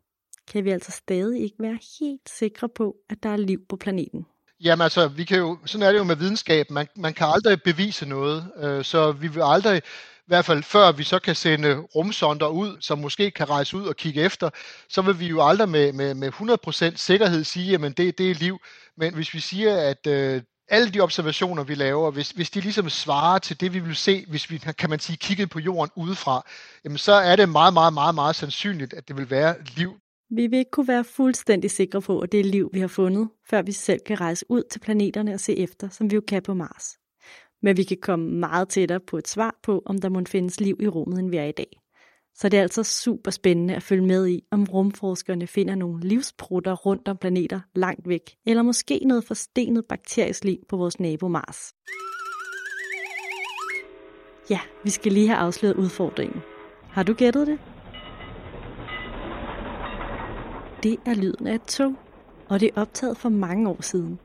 kan 0.52 0.64
vi 0.64 0.70
altså 0.70 0.90
stadig 0.90 1.42
ikke 1.42 1.56
være 1.58 1.78
helt 2.00 2.28
sikre 2.38 2.68
på, 2.68 2.96
at 3.10 3.22
der 3.22 3.28
er 3.28 3.36
liv 3.36 3.60
på 3.68 3.76
planeten. 3.76 4.26
Jamen 4.60 4.82
altså, 4.82 5.08
vi 5.08 5.24
kan 5.24 5.38
jo, 5.38 5.58
sådan 5.64 5.86
er 5.86 5.92
det 5.92 5.98
jo 5.98 6.04
med 6.04 6.16
videnskab. 6.16 6.70
Man, 6.70 6.86
man 6.96 7.14
kan 7.14 7.26
aldrig 7.26 7.62
bevise 7.62 8.06
noget, 8.06 8.52
øh, 8.56 8.84
så 8.84 9.12
vi 9.12 9.28
vil 9.28 9.42
aldrig, 9.44 9.78
i 9.78 10.26
hvert 10.26 10.44
fald 10.44 10.62
før 10.62 10.92
vi 10.92 11.02
så 11.02 11.18
kan 11.18 11.34
sende 11.34 11.78
rumsonder 11.78 12.48
ud, 12.48 12.76
som 12.80 12.98
måske 12.98 13.30
kan 13.30 13.50
rejse 13.50 13.76
ud 13.76 13.86
og 13.86 13.96
kigge 13.96 14.22
efter, 14.22 14.50
så 14.88 15.02
vil 15.02 15.20
vi 15.20 15.26
jo 15.26 15.42
aldrig 15.42 15.68
med, 15.68 15.92
med, 15.92 16.14
med 16.14 16.92
100% 16.92 16.96
sikkerhed 16.96 17.44
sige, 17.44 17.74
at 17.74 17.96
det, 17.96 18.18
det 18.18 18.30
er 18.30 18.34
liv. 18.34 18.58
Men 18.96 19.14
hvis 19.14 19.34
vi 19.34 19.40
siger, 19.40 19.76
at 19.76 20.06
øh, 20.06 20.42
alle 20.68 20.90
de 20.90 21.00
observationer, 21.00 21.64
vi 21.64 21.74
laver, 21.74 22.10
hvis, 22.10 22.30
hvis 22.30 22.50
de 22.50 22.60
ligesom 22.60 22.88
svarer 22.88 23.38
til 23.38 23.60
det, 23.60 23.74
vi 23.74 23.78
vil 23.78 23.96
se, 23.96 24.24
hvis 24.28 24.50
vi, 24.50 24.58
kan 24.58 24.90
man 24.90 24.98
sige, 24.98 25.16
kigget 25.16 25.50
på 25.50 25.58
jorden 25.58 25.90
udefra, 25.96 26.46
jamen 26.84 26.98
så 26.98 27.12
er 27.12 27.36
det 27.36 27.48
meget, 27.48 27.74
meget, 27.74 27.92
meget, 27.92 28.14
meget 28.14 28.36
sandsynligt, 28.36 28.94
at 28.94 29.08
det 29.08 29.16
vil 29.16 29.30
være 29.30 29.54
liv. 29.76 29.92
Vi 30.30 30.46
vil 30.46 30.58
ikke 30.58 30.70
kunne 30.70 30.88
være 30.88 31.04
fuldstændig 31.04 31.70
sikre 31.70 32.02
på, 32.02 32.20
at 32.20 32.32
det 32.32 32.40
er 32.40 32.44
liv, 32.44 32.70
vi 32.72 32.80
har 32.80 32.88
fundet, 32.88 33.28
før 33.50 33.62
vi 33.62 33.72
selv 33.72 34.00
kan 34.06 34.20
rejse 34.20 34.44
ud 34.48 34.62
til 34.70 34.78
planeterne 34.78 35.34
og 35.34 35.40
se 35.40 35.56
efter, 35.56 35.88
som 35.88 36.10
vi 36.10 36.14
jo 36.14 36.22
kan 36.28 36.42
på 36.42 36.54
Mars. 36.54 36.96
Men 37.62 37.76
vi 37.76 37.82
kan 37.82 37.98
komme 38.02 38.30
meget 38.30 38.68
tættere 38.68 39.00
på 39.00 39.18
et 39.18 39.28
svar 39.28 39.58
på, 39.62 39.82
om 39.86 39.98
der 39.98 40.08
må 40.08 40.22
findes 40.26 40.60
liv 40.60 40.76
i 40.80 40.88
rummet, 40.88 41.18
end 41.18 41.30
vi 41.30 41.36
er 41.36 41.44
i 41.44 41.52
dag. 41.52 41.77
Så 42.40 42.48
det 42.48 42.58
er 42.58 42.62
altså 42.62 42.82
super 42.82 43.30
spændende 43.30 43.74
at 43.74 43.82
følge 43.82 44.06
med 44.06 44.28
i, 44.28 44.44
om 44.50 44.64
rumforskerne 44.64 45.46
finder 45.46 45.74
nogle 45.74 46.08
livsprutter 46.08 46.72
rundt 46.72 47.08
om 47.08 47.16
planeter 47.16 47.60
langt 47.74 48.08
væk, 48.08 48.36
eller 48.46 48.62
måske 48.62 49.00
noget 49.04 49.24
forstenet 49.24 49.84
bakterisk 49.84 50.44
liv 50.44 50.58
på 50.68 50.76
vores 50.76 51.00
nabo 51.00 51.28
Mars. 51.28 51.72
Ja, 54.50 54.60
vi 54.84 54.90
skal 54.90 55.12
lige 55.12 55.28
have 55.28 55.38
afsløret 55.38 55.74
udfordringen. 55.76 56.40
Har 56.88 57.02
du 57.02 57.14
gættet 57.14 57.46
det? 57.46 57.58
det 60.82 60.96
er 61.06 61.14
lyden 61.14 61.46
af 61.46 61.54
et 61.54 61.62
tog, 61.62 61.94
og 62.48 62.60
det 62.60 62.70
er 62.74 62.80
optaget 62.80 63.16
for 63.16 63.28
mange 63.28 63.68
år 63.68 63.82
siden. 63.82 64.18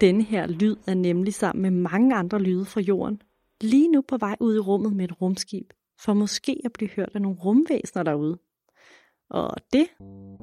Denne 0.00 0.22
her 0.22 0.46
lyd 0.46 0.76
er 0.86 0.94
nemlig 0.94 1.34
sammen 1.34 1.62
med 1.62 1.70
mange 1.70 2.16
andre 2.16 2.38
lyde 2.38 2.64
fra 2.64 2.80
jorden, 2.80 3.22
lige 3.60 3.88
nu 3.88 4.00
på 4.08 4.16
vej 4.16 4.36
ud 4.40 4.56
i 4.56 4.58
rummet 4.58 4.92
med 4.92 5.04
et 5.04 5.20
rumskib, 5.22 5.72
for 6.04 6.14
måske 6.14 6.60
at 6.64 6.72
blive 6.72 6.90
hørt 6.90 7.10
af 7.14 7.22
nogle 7.22 7.38
rumvæsener 7.38 8.02
derude. 8.02 8.38
Og 9.30 9.50
det 9.72 9.86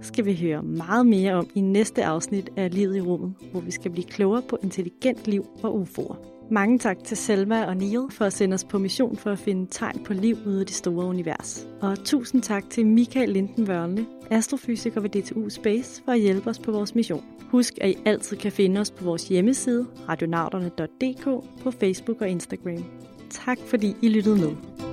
skal 0.01 0.25
vi 0.25 0.35
høre 0.35 0.63
meget 0.63 1.05
mere 1.05 1.33
om 1.33 1.47
i 1.55 1.61
næste 1.61 2.05
afsnit 2.05 2.49
af 2.57 2.73
Livet 2.73 2.95
i 2.97 3.01
rummet, 3.01 3.33
hvor 3.51 3.61
vi 3.61 3.71
skal 3.71 3.91
blive 3.91 4.05
klogere 4.05 4.41
på 4.49 4.57
intelligent 4.63 5.27
liv 5.27 5.45
og 5.63 5.81
UFO'er. 5.81 6.37
Mange 6.51 6.79
tak 6.79 7.03
til 7.03 7.17
Selma 7.17 7.65
og 7.65 7.77
Neil 7.77 8.05
for 8.11 8.25
at 8.25 8.33
sende 8.33 8.53
os 8.53 8.63
på 8.63 8.77
mission 8.77 9.17
for 9.17 9.31
at 9.31 9.39
finde 9.39 9.67
tegn 9.71 10.03
på 10.03 10.13
liv 10.13 10.37
ude 10.45 10.61
i 10.61 10.65
det 10.65 10.73
store 10.73 11.05
univers. 11.05 11.67
Og 11.81 12.05
tusind 12.05 12.41
tak 12.41 12.69
til 12.69 12.85
Michael 12.85 13.29
Linden 13.29 13.67
Vørne, 13.67 14.05
astrofysiker 14.31 15.01
ved 15.01 15.09
DTU 15.09 15.49
Space, 15.49 16.01
for 16.05 16.11
at 16.11 16.19
hjælpe 16.19 16.49
os 16.49 16.59
på 16.59 16.71
vores 16.71 16.95
mission. 16.95 17.23
Husk, 17.51 17.73
at 17.81 17.89
I 17.89 17.95
altid 18.05 18.37
kan 18.37 18.51
finde 18.51 18.81
os 18.81 18.91
på 18.91 19.03
vores 19.03 19.27
hjemmeside, 19.27 19.87
radionauterne.dk, 20.09 21.23
på 21.63 21.71
Facebook 21.71 22.21
og 22.21 22.29
Instagram. 22.29 22.85
Tak 23.29 23.57
fordi 23.59 23.95
I 24.01 24.09
lyttede 24.09 24.35
med. 24.35 24.86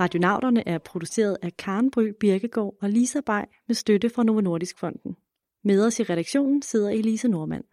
Radionauterne 0.00 0.68
er 0.68 0.78
produceret 0.78 1.36
af 1.42 1.56
Karen 1.56 1.90
Bry 1.90 2.08
Birkegaard 2.20 2.74
og 2.82 2.90
Lisa 2.90 3.20
Bay 3.20 3.42
med 3.68 3.74
støtte 3.74 4.10
fra 4.10 4.22
Novo 4.22 4.40
Nordisk 4.40 4.78
Fonden. 4.78 5.16
Med 5.64 5.86
os 5.86 6.00
i 6.00 6.02
redaktionen 6.02 6.62
sidder 6.62 6.90
Elise 6.90 7.28
Normand. 7.28 7.64